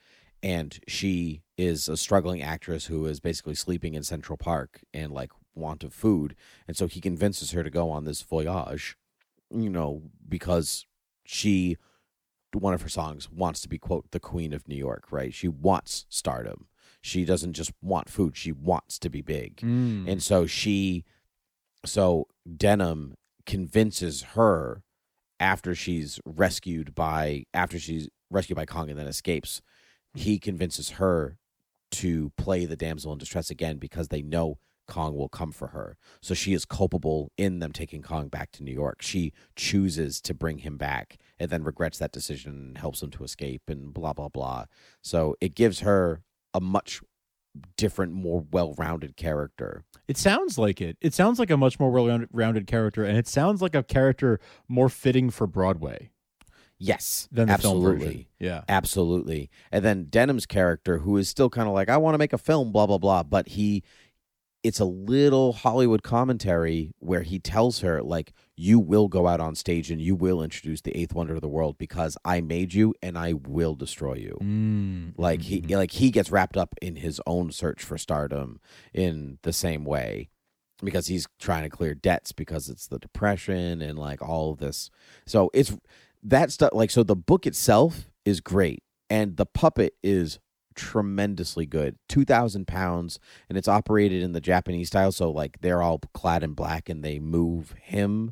and 0.43 0.79
she 0.87 1.41
is 1.57 1.89
a 1.89 1.97
struggling 1.97 2.43
actress 2.43 2.85
who 2.85 3.07
is 3.07 3.19
basically 3.19 3.55
sleeping 3.55 3.95
in 3.95 4.03
Central 4.03 4.37
Park 4.37 4.81
and 4.93 5.11
like 5.11 5.31
want 5.55 5.83
of 5.83 5.91
food, 5.91 6.35
and 6.67 6.77
so 6.77 6.85
he 6.85 7.01
convinces 7.01 7.51
her 7.51 7.63
to 7.63 7.71
go 7.71 7.89
on 7.89 8.05
this 8.05 8.21
voyage, 8.21 8.95
you 9.49 9.71
know, 9.71 10.03
because 10.29 10.85
she 11.25 11.77
one 12.53 12.75
of 12.75 12.83
her 12.83 12.89
songs 12.89 13.29
wants 13.29 13.59
to 13.61 13.67
be 13.69 13.79
quote 13.79 14.11
the 14.11 14.19
queen 14.19 14.53
of 14.53 14.67
New 14.67 14.75
York, 14.75 15.11
right? 15.11 15.33
She 15.33 15.47
wants 15.47 16.05
stardom. 16.07 16.67
She 17.01 17.25
doesn't 17.25 17.53
just 17.53 17.71
want 17.81 18.07
food, 18.07 18.37
she 18.37 18.51
wants 18.51 18.99
to 18.99 19.09
be 19.09 19.21
big. 19.21 19.57
Mm. 19.57 20.07
And 20.07 20.21
so 20.21 20.45
she 20.45 21.05
so 21.85 22.27
Denham 22.55 23.15
convinces 23.47 24.21
her 24.35 24.83
after 25.39 25.73
she's 25.73 26.19
rescued 26.25 26.93
by 26.93 27.45
after 27.53 27.79
she's 27.79 28.09
rescued 28.29 28.55
by 28.55 28.65
Kong 28.65 28.89
and 28.89 28.99
then 28.99 29.07
escapes, 29.07 29.61
he 30.13 30.39
convinces 30.39 30.91
her 30.91 31.37
to 31.91 32.31
play 32.37 32.65
the 32.65 32.75
damsel 32.75 33.11
in 33.13 33.17
distress 33.17 33.49
again 33.49 33.77
because 33.77 34.09
they 34.09 34.21
know 34.21 34.57
Kong 34.87 35.15
will 35.15 35.29
come 35.29 35.51
for 35.51 35.67
her. 35.67 35.97
So 36.21 36.33
she 36.33 36.53
is 36.53 36.65
culpable 36.65 37.31
in 37.37 37.59
them 37.59 37.71
taking 37.71 38.01
Kong 38.01 38.29
back 38.29 38.51
to 38.53 38.63
New 38.63 38.71
York. 38.71 39.01
She 39.01 39.33
chooses 39.55 40.21
to 40.21 40.33
bring 40.33 40.59
him 40.59 40.77
back 40.77 41.17
and 41.39 41.49
then 41.49 41.63
regrets 41.63 41.97
that 41.99 42.11
decision 42.11 42.51
and 42.51 42.77
helps 42.77 43.03
him 43.03 43.11
to 43.11 43.23
escape 43.23 43.63
and 43.67 43.93
blah 43.93 44.13
blah 44.13 44.29
blah. 44.29 44.65
So 45.01 45.35
it 45.41 45.55
gives 45.55 45.81
her 45.81 46.21
a 46.53 46.61
much 46.61 47.01
different, 47.75 48.13
more 48.13 48.45
well-rounded 48.51 49.17
character. 49.17 49.83
It 50.07 50.17
sounds 50.17 50.57
like 50.57 50.79
it. 50.79 50.97
It 51.01 51.13
sounds 51.13 51.39
like 51.39 51.49
a 51.49 51.57
much 51.57 51.79
more 51.79 51.91
well-rounded 51.91 52.67
character, 52.67 53.03
and 53.03 53.17
it 53.17 53.27
sounds 53.27 53.61
like 53.61 53.75
a 53.75 53.83
character 53.83 54.39
more 54.67 54.89
fitting 54.89 55.29
for 55.29 55.47
Broadway 55.47 56.11
Yes, 56.79 57.27
than 57.31 57.47
the 57.47 57.53
absolutely. 57.53 57.89
film 57.89 57.99
version. 57.99 58.25
Yeah. 58.39 58.61
Absolutely. 58.69 59.49
And 59.71 59.83
then 59.83 60.05
Denham's 60.05 60.45
character, 60.45 60.99
who 60.99 61.17
is 61.17 61.29
still 61.29 61.49
kind 61.49 61.67
of 61.67 61.73
like, 61.73 61.89
I 61.89 61.97
want 61.97 62.13
to 62.13 62.19
make 62.19 62.33
a 62.33 62.37
film, 62.37 62.71
blah, 62.71 62.85
blah, 62.85 62.99
blah. 62.99 63.23
But 63.23 63.49
he, 63.49 63.83
it's 64.63 64.79
a 64.79 64.85
little 64.85 65.53
Hollywood 65.53 66.03
commentary 66.03 66.93
where 66.99 67.23
he 67.23 67.39
tells 67.39 67.79
her, 67.79 68.03
like, 68.03 68.33
you 68.59 68.79
will 68.79 69.07
go 69.07 69.27
out 69.27 69.39
on 69.39 69.53
stage 69.55 69.91
and 69.91 70.01
you 70.01 70.15
will 70.15 70.41
introduce 70.41 70.81
the 70.81 70.97
eighth 70.97 71.13
wonder 71.13 71.35
of 71.35 71.41
the 71.41 71.47
world 71.47 71.77
because 71.77 72.17
I 72.25 72.41
made 72.41 72.73
you 72.73 72.95
and 73.03 73.17
I 73.17 73.33
will 73.33 73.75
destroy 73.75 74.15
you. 74.15 74.37
Mm. 74.41 75.13
Like 75.15 75.43
he 75.43 75.61
like 75.61 75.91
he 75.91 76.09
gets 76.09 76.31
wrapped 76.31 76.57
up 76.57 76.73
in 76.81 76.95
his 76.95 77.21
own 77.27 77.51
search 77.51 77.83
for 77.83 77.99
stardom 77.99 78.59
in 78.95 79.37
the 79.43 79.53
same 79.53 79.85
way 79.85 80.29
because 80.81 81.07
he's 81.07 81.27
trying 81.39 81.63
to 81.63 81.69
clear 81.69 81.93
debts 81.93 82.31
because 82.31 82.67
it's 82.67 82.87
the 82.87 82.97
depression 82.99 83.81
and 83.81 83.97
like 83.97 84.23
all 84.23 84.51
of 84.53 84.57
this. 84.57 84.89
So 85.27 85.51
it's 85.53 85.77
that 86.23 86.51
stuff 86.51 86.71
like 86.73 86.89
so 86.91 87.03
the 87.03 87.15
book 87.15 87.45
itself 87.45 88.09
is 88.25 88.41
great 88.41 88.83
and 89.09 89.37
the 89.37 89.45
puppet 89.45 89.93
is 90.03 90.39
tremendously 90.75 91.65
good 91.65 91.95
2000 92.07 92.67
pounds 92.67 93.19
and 93.49 93.57
it's 93.57 93.67
operated 93.67 94.21
in 94.21 94.31
the 94.33 94.39
japanese 94.41 94.87
style 94.89 95.11
so 95.11 95.31
like 95.31 95.59
they're 95.61 95.81
all 95.81 95.99
clad 96.13 96.43
in 96.43 96.53
black 96.53 96.87
and 96.87 97.03
they 97.03 97.17
move 97.19 97.73
him 97.81 98.31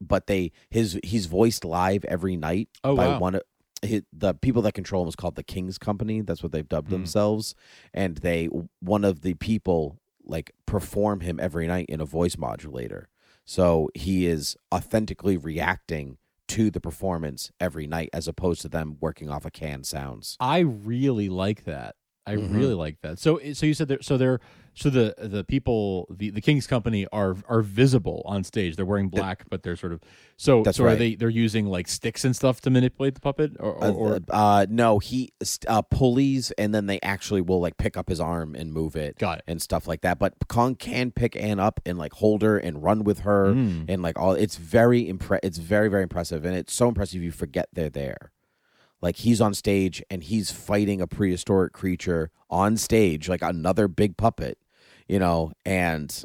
but 0.00 0.26
they 0.26 0.50
his 0.70 0.98
he's 1.04 1.26
voiced 1.26 1.64
live 1.64 2.04
every 2.06 2.34
night 2.36 2.68
Oh, 2.82 2.96
by 2.96 3.08
wow. 3.08 3.18
one 3.20 3.34
of 3.36 3.42
hi- 3.84 4.02
the 4.12 4.34
people 4.34 4.62
that 4.62 4.72
control 4.72 5.02
him 5.02 5.08
is 5.08 5.14
called 5.16 5.36
the 5.36 5.44
King's 5.44 5.78
Company. 5.78 6.22
That's 6.22 6.42
what 6.42 6.50
they've 6.50 6.68
dubbed 6.68 6.88
Hmm. 6.88 6.94
themselves. 6.94 7.54
And 7.94 8.16
they 8.16 8.46
one 8.80 9.04
of 9.04 9.20
the 9.20 9.34
people 9.34 10.00
like 10.24 10.50
perform 10.66 11.20
him 11.20 11.38
every 11.38 11.68
night 11.68 11.86
in 11.88 12.00
a 12.00 12.04
voice 12.04 12.36
modulator. 12.36 13.08
So 13.44 13.90
he 13.94 14.26
is 14.26 14.56
authentically 14.74 15.36
reacting 15.36 16.18
to 16.52 16.70
the 16.70 16.80
performance 16.80 17.50
every 17.58 17.86
night 17.86 18.10
as 18.12 18.28
opposed 18.28 18.60
to 18.62 18.68
them 18.68 18.98
working 19.00 19.30
off 19.30 19.44
of 19.46 19.52
canned 19.52 19.86
sounds. 19.86 20.36
I 20.38 20.58
really 20.58 21.28
like 21.30 21.64
that. 21.64 21.96
I 22.26 22.36
Mhm. 22.36 22.54
really 22.54 22.74
like 22.74 23.00
that. 23.02 23.18
So, 23.18 23.40
so 23.52 23.66
you 23.66 23.74
said 23.74 23.88
that. 23.88 24.04
So 24.04 24.16
they're 24.16 24.38
so 24.74 24.88
the 24.88 25.14
the 25.18 25.42
people 25.44 26.06
the 26.08 26.30
the 26.30 26.40
King's 26.40 26.66
Company 26.66 27.06
are 27.12 27.36
are 27.48 27.62
visible 27.62 28.22
on 28.24 28.44
stage. 28.44 28.76
They're 28.76 28.86
wearing 28.86 29.08
black, 29.08 29.44
but 29.50 29.62
they're 29.64 29.74
sort 29.76 29.92
of 29.92 30.00
so. 30.36 30.62
That's 30.62 30.78
so 30.78 30.84
are 30.84 30.94
they 30.94 31.14
they're 31.16 31.28
using 31.28 31.66
like 31.66 31.88
sticks 31.88 32.24
and 32.24 32.34
stuff 32.34 32.60
to 32.62 32.70
manipulate 32.70 33.14
the 33.16 33.20
puppet, 33.20 33.52
or, 33.58 33.72
or, 33.72 33.84
Uh, 33.84 33.90
or 33.90 34.20
uh, 34.30 34.66
no, 34.70 34.98
he 35.00 35.32
uh, 35.66 35.82
pulleys, 35.82 36.52
and 36.52 36.72
then 36.72 36.86
they 36.86 37.00
actually 37.02 37.40
will 37.40 37.60
like 37.60 37.76
pick 37.76 37.96
up 37.96 38.08
his 38.08 38.20
arm 38.20 38.54
and 38.54 38.72
move 38.72 38.94
it, 38.96 39.18
Got 39.18 39.38
it. 39.38 39.44
and 39.48 39.60
stuff 39.60 39.86
like 39.88 40.02
that. 40.02 40.18
But 40.20 40.34
Kong 40.48 40.74
can 40.76 41.10
pick 41.10 41.36
Anne 41.36 41.58
up 41.58 41.80
and 41.84 41.98
like 41.98 42.12
hold 42.14 42.42
her 42.42 42.56
and 42.56 42.82
run 42.82 43.02
with 43.04 43.20
her, 43.20 43.52
Mm. 43.52 43.86
and 43.88 44.00
like 44.00 44.18
all. 44.18 44.32
It's 44.32 44.56
very 44.56 45.04
impre- 45.12 45.40
It's 45.42 45.58
very 45.58 45.88
very 45.88 46.04
impressive, 46.04 46.44
and 46.44 46.54
it's 46.56 46.72
so 46.72 46.88
impressive 46.88 47.20
you 47.22 47.32
forget 47.32 47.68
they're 47.72 47.90
there. 47.90 48.30
Like 49.02 49.16
he's 49.16 49.40
on 49.40 49.52
stage 49.52 50.02
and 50.08 50.22
he's 50.22 50.50
fighting 50.52 51.00
a 51.00 51.06
prehistoric 51.08 51.72
creature 51.72 52.30
on 52.48 52.76
stage, 52.76 53.28
like 53.28 53.42
another 53.42 53.88
big 53.88 54.16
puppet, 54.16 54.58
you 55.08 55.18
know, 55.18 55.52
and 55.66 56.24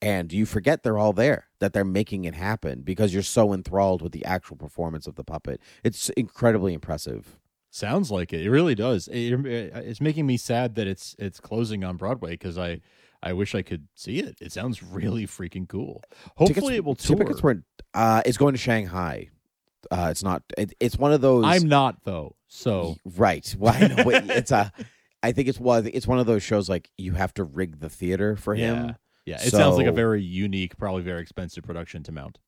and 0.00 0.32
you 0.32 0.46
forget 0.46 0.82
they're 0.82 0.98
all 0.98 1.12
there, 1.12 1.48
that 1.60 1.72
they're 1.72 1.84
making 1.84 2.24
it 2.24 2.34
happen 2.34 2.82
because 2.82 3.12
you're 3.12 3.22
so 3.22 3.52
enthralled 3.52 4.02
with 4.02 4.12
the 4.12 4.24
actual 4.24 4.56
performance 4.56 5.06
of 5.06 5.14
the 5.14 5.24
puppet. 5.24 5.60
It's 5.82 6.10
incredibly 6.10 6.74
impressive. 6.74 7.38
Sounds 7.70 8.10
like 8.10 8.32
it. 8.32 8.42
It 8.42 8.50
really 8.50 8.74
does. 8.74 9.08
It, 9.08 9.32
it's 9.44 10.00
making 10.00 10.26
me 10.26 10.36
sad 10.36 10.76
that 10.76 10.86
it's 10.86 11.16
it's 11.18 11.40
closing 11.40 11.82
on 11.82 11.96
Broadway 11.96 12.30
because 12.32 12.56
I 12.56 12.80
I 13.22 13.32
wish 13.32 13.54
I 13.54 13.62
could 13.62 13.88
see 13.94 14.20
it. 14.20 14.36
It 14.40 14.52
sounds 14.52 14.82
really 14.82 15.26
freaking 15.26 15.66
cool. 15.66 16.02
Hopefully, 16.36 16.54
Tickets- 16.54 16.70
it 16.76 16.84
will 16.84 16.94
tour. 16.94 17.16
Tickets 17.16 17.42
were. 17.42 17.64
Uh, 17.94 18.22
it's 18.26 18.36
going 18.36 18.52
to 18.54 18.58
Shanghai. 18.58 19.30
Uh, 19.90 20.08
it's 20.10 20.22
not. 20.22 20.42
It, 20.58 20.74
it's 20.80 20.96
one 20.98 21.12
of 21.12 21.20
those. 21.20 21.44
I'm 21.46 21.68
not 21.68 22.04
though. 22.04 22.36
So 22.48 22.96
right. 23.16 23.54
Well, 23.58 23.74
I 23.74 23.88
know, 23.88 24.04
it's 24.08 24.50
a. 24.52 24.72
I 25.22 25.32
think 25.32 25.48
it's 25.48 25.58
one. 25.58 25.88
It's 25.92 26.06
one 26.06 26.18
of 26.18 26.26
those 26.26 26.42
shows 26.42 26.68
like 26.68 26.90
you 26.98 27.12
have 27.12 27.32
to 27.34 27.44
rig 27.44 27.80
the 27.80 27.88
theater 27.88 28.36
for 28.36 28.54
yeah, 28.54 28.74
him. 28.74 28.96
yeah. 29.26 29.42
It 29.42 29.50
sounds 29.50 29.76
like 29.76 29.86
a 29.86 29.92
very 29.92 30.22
unique, 30.22 30.76
probably 30.76 31.02
very 31.02 31.22
expensive 31.22 31.64
production 31.64 32.02
to 32.04 32.12
mount. 32.12 32.38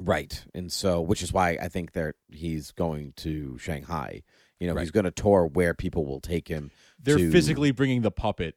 Right. 0.00 0.44
And 0.54 0.72
so, 0.72 1.00
which 1.00 1.22
is 1.22 1.32
why 1.32 1.50
I 1.62 1.68
think 1.68 1.92
that 1.92 2.16
he's 2.32 2.72
going 2.72 3.12
to 3.18 3.56
Shanghai. 3.58 4.22
You 4.58 4.66
know, 4.68 4.74
Right. 4.74 4.80
he's 4.82 4.90
going 4.90 5.04
to 5.04 5.10
tour 5.12 5.46
where 5.46 5.74
people 5.74 6.04
will 6.06 6.20
take 6.20 6.48
him. 6.48 6.70
They're 7.00 7.18
to- 7.18 7.30
physically 7.30 7.70
bringing 7.70 8.02
the 8.02 8.10
puppet 8.10 8.56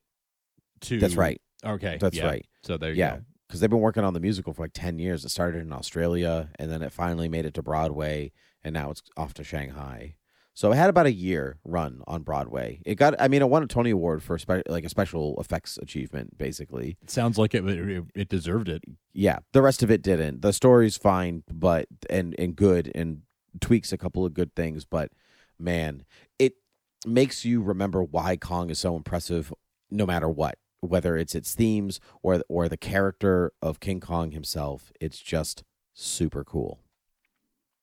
to. 0.81 0.99
That's 0.99 1.15
right. 1.15 1.39
Okay, 1.63 1.97
That's 1.99 2.17
yeah. 2.17 2.25
right. 2.25 2.45
So 2.63 2.77
there 2.77 2.91
you 2.91 2.97
Yeah. 2.97 3.17
go. 3.17 3.21
Because 3.47 3.61
they've 3.61 3.69
been 3.69 3.79
working 3.79 4.03
on 4.03 4.13
the 4.13 4.19
musical 4.19 4.53
for 4.53 4.63
like 4.63 4.73
10 4.73 4.99
years. 4.99 5.23
It 5.23 5.29
started 5.29 5.61
in 5.61 5.71
Australia 5.71 6.49
and 6.59 6.71
then 6.71 6.81
it 6.81 6.91
finally 6.91 7.29
made 7.29 7.45
it 7.45 7.53
to 7.55 7.61
Broadway 7.61 8.31
and 8.63 8.73
now 8.73 8.91
it's 8.91 9.01
off 9.15 9.33
to 9.35 9.43
Shanghai. 9.43 10.15
So 10.53 10.71
it 10.71 10.75
had 10.75 10.89
about 10.89 11.05
a 11.05 11.13
year 11.13 11.59
run 11.63 12.01
on 12.07 12.23
Broadway. 12.23 12.81
It 12.83 12.95
got, 12.95 13.13
I 13.19 13.27
mean, 13.27 13.43
it 13.43 13.49
won 13.49 13.61
a 13.61 13.67
Tony 13.67 13.91
Award 13.91 14.23
for 14.23 14.39
spe- 14.39 14.67
like 14.67 14.83
a 14.83 14.89
special 14.89 15.39
effects 15.39 15.77
achievement, 15.77 16.37
basically. 16.37 16.97
It 17.03 17.11
sounds 17.11 17.37
like 17.37 17.53
it, 17.53 17.63
it 17.63 18.03
it 18.15 18.27
deserved 18.27 18.67
it. 18.67 18.83
Yeah. 19.13 19.37
The 19.53 19.61
rest 19.61 19.83
of 19.83 19.91
it 19.91 20.01
didn't. 20.01 20.41
The 20.41 20.51
story's 20.51 20.97
fine, 20.97 21.43
but, 21.49 21.85
and, 22.09 22.33
and 22.39 22.55
good 22.55 22.91
and 22.95 23.21
tweaks 23.61 23.93
a 23.93 23.97
couple 23.97 24.25
of 24.25 24.33
good 24.33 24.55
things, 24.55 24.83
but 24.83 25.11
man, 25.59 26.03
it 26.39 26.53
makes 27.05 27.45
you 27.45 27.61
remember 27.61 28.03
why 28.03 28.35
Kong 28.35 28.69
is 28.69 28.79
so 28.79 28.95
impressive 28.95 29.53
no 29.89 30.05
matter 30.05 30.29
what. 30.29 30.57
Whether 30.81 31.17
it's 31.17 31.33
its 31.35 31.55
themes 31.55 31.99
or 32.21 32.41
or 32.47 32.69
the 32.69 32.77
character 32.77 33.51
of 33.61 33.79
King 33.79 33.99
Kong 33.99 34.31
himself, 34.31 34.91
it's 35.01 35.19
just 35.19 35.63
super 35.93 36.43
cool. 36.43 36.79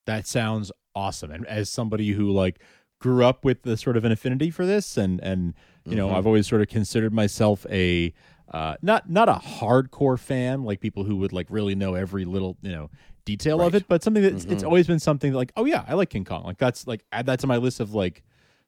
That 0.07 0.27
sounds 0.27 0.71
awesome. 0.95 1.31
And 1.31 1.47
as 1.47 1.69
somebody 1.71 2.11
who 2.13 2.31
like 2.31 2.61
grew 3.01 3.25
up 3.25 3.45
with 3.45 3.63
the 3.63 3.77
sort 3.77 3.97
of 3.97 4.05
an 4.05 4.13
affinity 4.13 4.51
for 4.51 4.67
this, 4.67 4.97
and 4.97 5.21
and 5.23 5.55
you 5.85 5.97
know, 5.97 6.09
Mhm. 6.09 6.15
I've 6.15 6.27
always 6.27 6.47
sort 6.47 6.63
of 6.63 6.69
considered 6.69 7.13
myself 7.13 7.67
a 7.71 8.13
uh, 8.53 8.77
not 8.83 9.11
not 9.11 9.29
a 9.29 9.35
hardcore 9.35 10.19
fan, 10.19 10.63
like 10.65 10.81
people 10.81 11.05
who 11.05 11.17
would 11.17 11.33
like 11.33 11.47
really 11.51 11.75
know 11.75 11.95
every 11.95 12.25
little 12.25 12.57
you 12.63 12.71
know 12.73 12.91
detail 13.25 13.61
of 13.63 13.75
it, 13.75 13.89
but 13.89 14.03
something 14.03 14.23
that's 14.23 14.45
it's 14.45 14.63
Mhm. 14.63 14.67
always 14.67 14.87
been 14.87 15.01
something 15.01 15.33
that, 15.33 15.39
like, 15.39 15.53
oh 15.57 15.65
yeah, 15.65 15.85
I 15.89 15.95
like 15.95 16.11
King 16.11 16.25
Kong. 16.27 16.45
Like 16.45 16.59
that's 16.59 16.87
like 16.87 17.05
add 17.11 17.27
that 17.27 17.41
to 17.41 17.47
my 17.47 17.57
list 17.57 17.81
of 17.81 17.95
like 17.95 18.23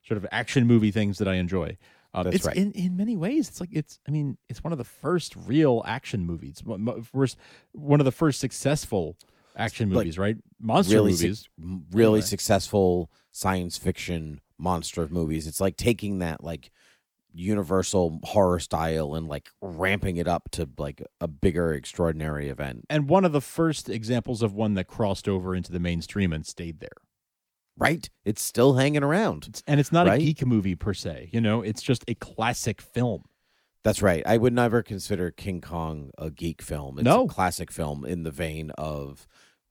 sort 0.06 0.16
of 0.16 0.26
action 0.32 0.66
movie 0.66 0.90
things 0.90 1.18
that 1.18 1.28
I 1.28 1.34
enjoy. 1.34 1.76
Um, 2.16 2.24
That's 2.24 2.36
it's 2.36 2.46
right. 2.46 2.56
in, 2.56 2.72
in 2.72 2.96
many 2.96 3.16
ways, 3.16 3.48
it's 3.48 3.60
like 3.60 3.68
it's. 3.72 4.00
I 4.08 4.10
mean, 4.10 4.38
it's 4.48 4.64
one 4.64 4.72
of 4.72 4.78
the 4.78 4.84
first 4.84 5.36
real 5.36 5.82
action 5.86 6.24
movies. 6.24 6.62
Mo- 6.64 6.78
mo- 6.78 7.02
First, 7.02 7.36
one 7.72 8.00
of 8.00 8.04
the 8.06 8.12
first 8.12 8.40
successful 8.40 9.16
action 9.56 9.90
Like, 9.90 9.98
movies, 10.04 10.18
right? 10.18 10.36
Monster 10.60 10.94
really 10.94 11.12
movies. 11.12 11.48
m- 11.62 11.84
really 11.92 12.22
successful 12.22 13.10
science 13.32 13.76
fiction 13.76 14.40
monster 14.58 15.06
movies. 15.10 15.46
It's 15.46 15.60
like 15.60 15.76
taking 15.76 16.18
that 16.20 16.42
like 16.42 16.70
universal 17.34 18.18
horror 18.24 18.58
style 18.58 19.14
and 19.14 19.28
like 19.28 19.50
ramping 19.60 20.16
it 20.16 20.26
up 20.26 20.48
to 20.52 20.68
like 20.78 21.02
a 21.20 21.28
bigger 21.28 21.74
extraordinary 21.74 22.48
event. 22.48 22.86
and 22.88 23.08
one 23.10 23.26
of 23.26 23.32
the 23.32 23.42
first 23.42 23.90
examples 23.90 24.40
of 24.42 24.54
one 24.54 24.72
that 24.74 24.86
crossed 24.86 25.28
over 25.28 25.54
into 25.54 25.70
the 25.70 25.78
mainstream 25.80 26.32
and 26.32 26.46
stayed 26.46 26.80
there. 26.80 26.88
Right? 27.78 28.08
It's 28.24 28.42
still 28.42 28.74
hanging 28.74 29.02
around. 29.02 29.46
It's, 29.48 29.62
and 29.66 29.78
it's 29.78 29.92
not 29.92 30.06
Right? 30.06 30.20
a 30.20 30.24
geek 30.24 30.44
movie 30.46 30.74
per 30.74 30.94
se, 30.94 31.28
you 31.32 31.40
know, 31.40 31.60
it's 31.62 31.82
just 31.82 32.04
a 32.08 32.14
classic 32.14 32.80
film. 32.80 33.24
That's 33.84 34.02
right. 34.02 34.22
I 34.26 34.36
would 34.38 34.52
never 34.52 34.82
consider 34.82 35.30
King 35.30 35.60
Kong 35.60 36.10
a 36.18 36.30
geek 36.30 36.60
film. 36.62 36.98
It's 36.98 37.04
No. 37.04 37.24
a 37.24 37.28
classic 37.28 37.70
film 37.70 38.04
in 38.04 38.24
the 38.24 38.30
vein 38.32 38.70
of 38.72 39.26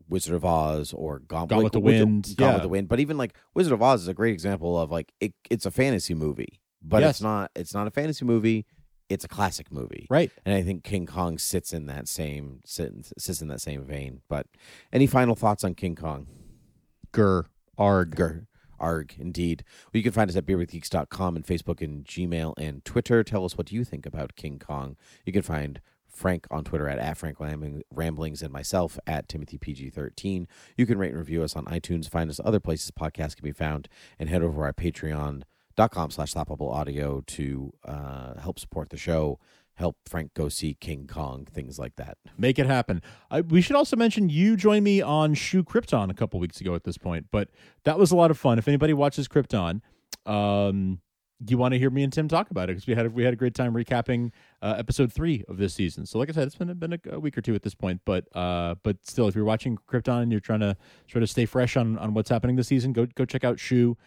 Wizard 0.08 0.36
of 0.36 0.46
Oz 0.46 0.94
or 0.94 1.20
Gone, 1.20 1.48
Gone 1.48 1.58
like, 1.58 1.64
with 1.66 1.74
the 1.74 1.80
Wind, 1.82 2.34
Gone 2.38 2.48
yeah. 2.50 2.54
with 2.54 2.62
the 2.62 2.70
Wind. 2.70 2.88
But 2.88 3.00
even 3.00 3.18
like 3.18 3.36
Wizard 3.56 3.74
of 3.74 3.82
Oz 3.82 4.04
is 4.04 4.08
a 4.08 4.14
great 4.14 4.34
example 4.34 4.80
of 4.80 4.92
like 4.92 5.12
it, 5.20 5.34
it's 5.50 5.66
a 5.66 5.72
fantasy 5.72 6.14
movie, 6.14 6.62
but 6.82 7.02
Yes. 7.02 7.16
it's 7.16 7.22
not. 7.22 7.52
It's 7.56 7.74
not 7.74 7.88
a 7.88 7.92
fantasy 7.92 8.24
movie. 8.24 8.66
It's 9.10 9.26
a 9.26 9.28
classic 9.28 9.72
movie, 9.72 10.08
Right. 10.10 10.32
And 10.46 10.56
I 10.56 10.64
think 10.64 10.84
King 10.84 11.06
Kong 11.06 11.38
sits 11.38 11.74
in 11.74 11.86
that 11.88 12.08
same 12.08 12.62
sits, 12.66 13.14
sits 13.20 13.42
in 13.42 13.50
that 13.50 13.62
same 13.62 13.84
vein. 13.84 14.22
But 14.30 14.48
any 14.94 15.06
final 15.08 15.36
thoughts 15.36 15.64
on 15.64 15.76
King 15.76 15.96
Kong? 15.96 16.28
Gur, 17.12 17.46
arg. 17.78 18.16
Grr. 18.16 18.46
Arg, 18.80 19.16
indeed. 19.18 19.64
Well, 19.86 20.00
you 20.00 20.04
can 20.04 20.12
find 20.12 20.30
us 20.30 20.36
at 20.36 20.46
beerwithgeeks.com 20.46 21.36
and 21.36 21.46
Facebook 21.46 21.82
and 21.82 22.04
Gmail 22.06 22.54
and 22.58 22.84
Twitter. 22.84 23.24
Tell 23.24 23.46
us 23.46 23.58
what 23.58 23.72
you 23.72 23.84
think 23.84 24.06
about 24.06 24.36
King 24.36 24.60
Kong. 24.60 24.98
You 25.26 25.32
can 25.32 25.44
find 25.44 25.80
Frank 26.16 26.48
on 26.50 26.64
Twitter 26.64 26.88
at, 26.88 26.98
at 26.98 27.18
Frank 27.18 27.38
Ramblings 27.40 28.42
and 28.42 28.52
myself 28.52 28.98
at 29.06 29.28
Timothy 29.28 29.58
PG13. 29.58 30.48
You 30.78 30.86
can 30.86 30.98
rate 30.98 31.10
and 31.10 31.20
review 31.20 31.44
us 31.44 31.56
on 31.56 31.66
iTunes. 31.66 32.10
Find 32.10 32.30
us 32.30 32.40
other 32.44 32.60
places 32.60 32.92
podcasts 32.92 33.36
can 33.36 33.44
be 33.44 33.52
found 33.52 33.90
and 34.18 34.30
head 34.30 34.42
over 34.42 34.56
to 34.56 34.62
our 34.62 34.74
patreon.com 34.74 36.12
slash 36.12 36.36
Laughable 36.36 36.72
audio 36.72 37.22
to 37.28 37.74
uh, 37.84 38.40
help 38.40 38.60
support 38.60 38.90
the 38.90 38.98
show, 38.98 39.40
help 39.76 39.98
Frank 40.06 40.34
go 40.34 40.50
see 40.50 40.74
King 40.74 41.08
Kong, 41.08 41.48
things 41.54 41.78
like 41.78 41.96
that. 41.98 42.18
Make 42.38 42.58
it 42.60 42.66
happen. 42.66 43.02
I, 43.30 43.42
we 43.42 43.62
should 43.62 43.76
also 43.76 43.96
mention 43.96 44.30
you 44.30 44.56
joined 44.56 44.84
me 44.84 45.02
on 45.02 45.34
Shoe 45.34 45.64
Krypton 45.64 46.10
a 46.10 46.14
couple 46.14 46.40
weeks 46.40 46.62
ago 46.62 46.76
at 46.76 46.84
this 46.84 46.98
point, 46.98 47.28
but 47.32 47.50
that 47.84 48.00
was 48.00 48.12
a 48.12 48.16
lot 48.16 48.32
of 48.32 48.38
fun. 48.38 48.58
If 48.58 48.68
anybody 48.68 48.94
watches 48.94 49.28
Krypton, 49.28 49.82
um, 50.26 51.00
you 51.46 51.58
want 51.58 51.74
to 51.74 51.80
hear 51.80 51.90
me 51.90 52.04
and 52.04 52.14
Tim 52.14 52.28
talk 52.28 52.50
about 52.50 52.70
it 52.70 52.74
because 52.74 52.88
we 52.88 52.96
had 52.96 53.14
we 53.14 53.24
had 53.24 53.34
a 53.34 53.36
great 53.36 53.54
time 53.54 53.74
recapping 53.74 54.32
uh, 54.62 54.76
episode 54.78 55.12
three 55.12 55.44
of 55.50 55.58
this 55.58 55.74
season. 55.74 56.06
So, 56.06 56.18
like 56.18 56.30
I 56.30 56.32
said, 56.32 56.48
it's 56.48 56.56
been 56.56 56.74
been 56.76 56.94
a, 56.94 57.00
a 57.12 57.20
week 57.20 57.38
or 57.38 57.42
two 57.42 57.54
at 57.56 57.62
this 57.62 57.76
point, 57.76 58.02
but 58.06 58.26
uh, 58.36 58.76
but 58.84 58.98
still, 59.04 59.28
if 59.28 59.36
you're 59.36 59.46
watching 59.46 59.78
Krypton 59.90 60.24
and 60.24 60.32
you're 60.32 60.40
trying 60.40 60.62
to 60.62 60.78
sort 61.12 61.24
of 61.24 61.30
stay 61.30 61.46
fresh 61.46 61.76
on 61.76 61.98
on 61.98 62.14
what's 62.14 62.30
happening 62.30 62.56
this 62.56 62.68
season, 62.68 62.94
go 62.94 63.06
go 63.06 63.26
check 63.26 63.44
out 63.44 63.60
Shoe. 63.60 63.98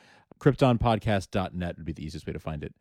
KryptonPodcast.net 0.41 1.77
would 1.77 1.85
be 1.85 1.93
the 1.93 2.05
easiest 2.05 2.27
way 2.27 2.33
to 2.33 2.39
find 2.39 2.63
it. 2.63 2.75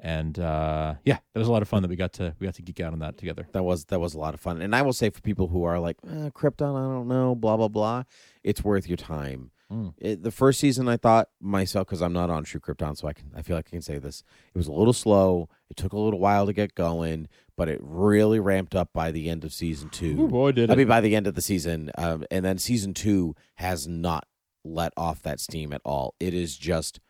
And 0.00 0.38
uh, 0.38 0.94
yeah, 1.04 1.18
that 1.32 1.38
was 1.38 1.48
a 1.48 1.52
lot 1.52 1.62
of 1.62 1.68
fun 1.68 1.82
that 1.82 1.88
we 1.88 1.96
got 1.96 2.12
to 2.14 2.34
we 2.38 2.46
got 2.46 2.54
to 2.56 2.62
geek 2.62 2.80
out 2.80 2.92
on 2.92 2.98
that 2.98 3.16
together. 3.16 3.46
That 3.52 3.62
was 3.62 3.86
that 3.86 4.00
was 4.00 4.14
a 4.14 4.18
lot 4.18 4.34
of 4.34 4.40
fun, 4.40 4.60
and 4.60 4.74
I 4.74 4.82
will 4.82 4.92
say 4.92 5.08
for 5.10 5.20
people 5.20 5.48
who 5.48 5.64
are 5.64 5.78
like 5.78 5.96
eh, 6.06 6.30
Krypton, 6.30 6.76
I 6.76 6.92
don't 6.92 7.08
know, 7.08 7.34
blah 7.34 7.56
blah 7.56 7.68
blah, 7.68 8.02
it's 8.42 8.62
worth 8.62 8.88
your 8.88 8.96
time. 8.96 9.50
Mm. 9.72 9.94
It, 9.98 10.22
the 10.22 10.30
first 10.30 10.60
season, 10.60 10.88
I 10.88 10.96
thought 10.96 11.28
myself 11.40 11.86
because 11.86 12.02
I'm 12.02 12.12
not 12.12 12.28
on 12.28 12.44
True 12.44 12.60
Krypton, 12.60 12.96
so 12.98 13.08
I 13.08 13.12
can 13.12 13.30
I 13.34 13.42
feel 13.42 13.56
like 13.56 13.68
I 13.68 13.70
can 13.70 13.82
say 13.82 13.98
this. 13.98 14.22
It 14.54 14.58
was 14.58 14.66
a 14.66 14.72
little 14.72 14.92
slow. 14.92 15.48
It 15.70 15.76
took 15.76 15.92
a 15.92 15.98
little 15.98 16.20
while 16.20 16.44
to 16.46 16.52
get 16.52 16.74
going, 16.74 17.28
but 17.56 17.68
it 17.68 17.80
really 17.82 18.40
ramped 18.40 18.74
up 18.74 18.90
by 18.92 19.10
the 19.10 19.30
end 19.30 19.44
of 19.44 19.52
season 19.54 19.88
two. 19.88 20.20
Ooh, 20.20 20.28
boy, 20.28 20.52
did 20.52 20.70
I 20.70 20.74
it. 20.74 20.76
mean, 20.76 20.88
by 20.88 21.00
the 21.00 21.16
end 21.16 21.26
of 21.26 21.34
the 21.34 21.42
season, 21.42 21.90
um, 21.96 22.24
and 22.30 22.44
then 22.44 22.58
season 22.58 22.94
two 22.94 23.34
has 23.54 23.88
not 23.88 24.26
let 24.64 24.92
off 24.96 25.22
that 25.22 25.40
steam 25.40 25.72
at 25.72 25.80
all. 25.84 26.14
It 26.20 26.34
is 26.34 26.56
just 26.56 27.00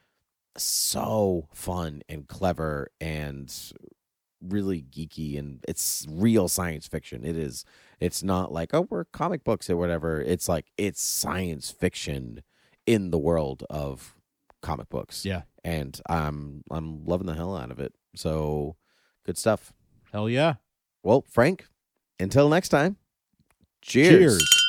so 0.56 1.48
fun 1.52 2.02
and 2.08 2.28
clever 2.28 2.90
and 3.00 3.52
really 4.40 4.82
geeky 4.82 5.38
and 5.38 5.64
it's 5.66 6.06
real 6.10 6.48
science 6.48 6.86
fiction. 6.86 7.24
It 7.24 7.36
is. 7.36 7.64
It's 8.00 8.22
not 8.22 8.52
like 8.52 8.74
oh 8.74 8.86
we're 8.90 9.04
comic 9.04 9.44
books 9.44 9.68
or 9.70 9.76
whatever. 9.76 10.20
It's 10.20 10.48
like 10.48 10.66
it's 10.76 11.00
science 11.02 11.70
fiction 11.70 12.42
in 12.86 13.10
the 13.10 13.18
world 13.18 13.64
of 13.70 14.14
comic 14.62 14.88
books. 14.88 15.24
Yeah. 15.24 15.42
and 15.64 15.98
I'm 16.08 16.62
I'm 16.70 17.04
loving 17.04 17.26
the 17.26 17.34
hell 17.34 17.56
out 17.56 17.70
of 17.70 17.78
it. 17.80 17.94
So 18.14 18.76
good 19.24 19.38
stuff. 19.38 19.72
Hell 20.12 20.28
yeah. 20.28 20.54
Well, 21.02 21.24
Frank, 21.28 21.66
until 22.20 22.48
next 22.48 22.68
time. 22.68 22.96
cheers. 23.82 24.38
Cheers. 24.38 24.63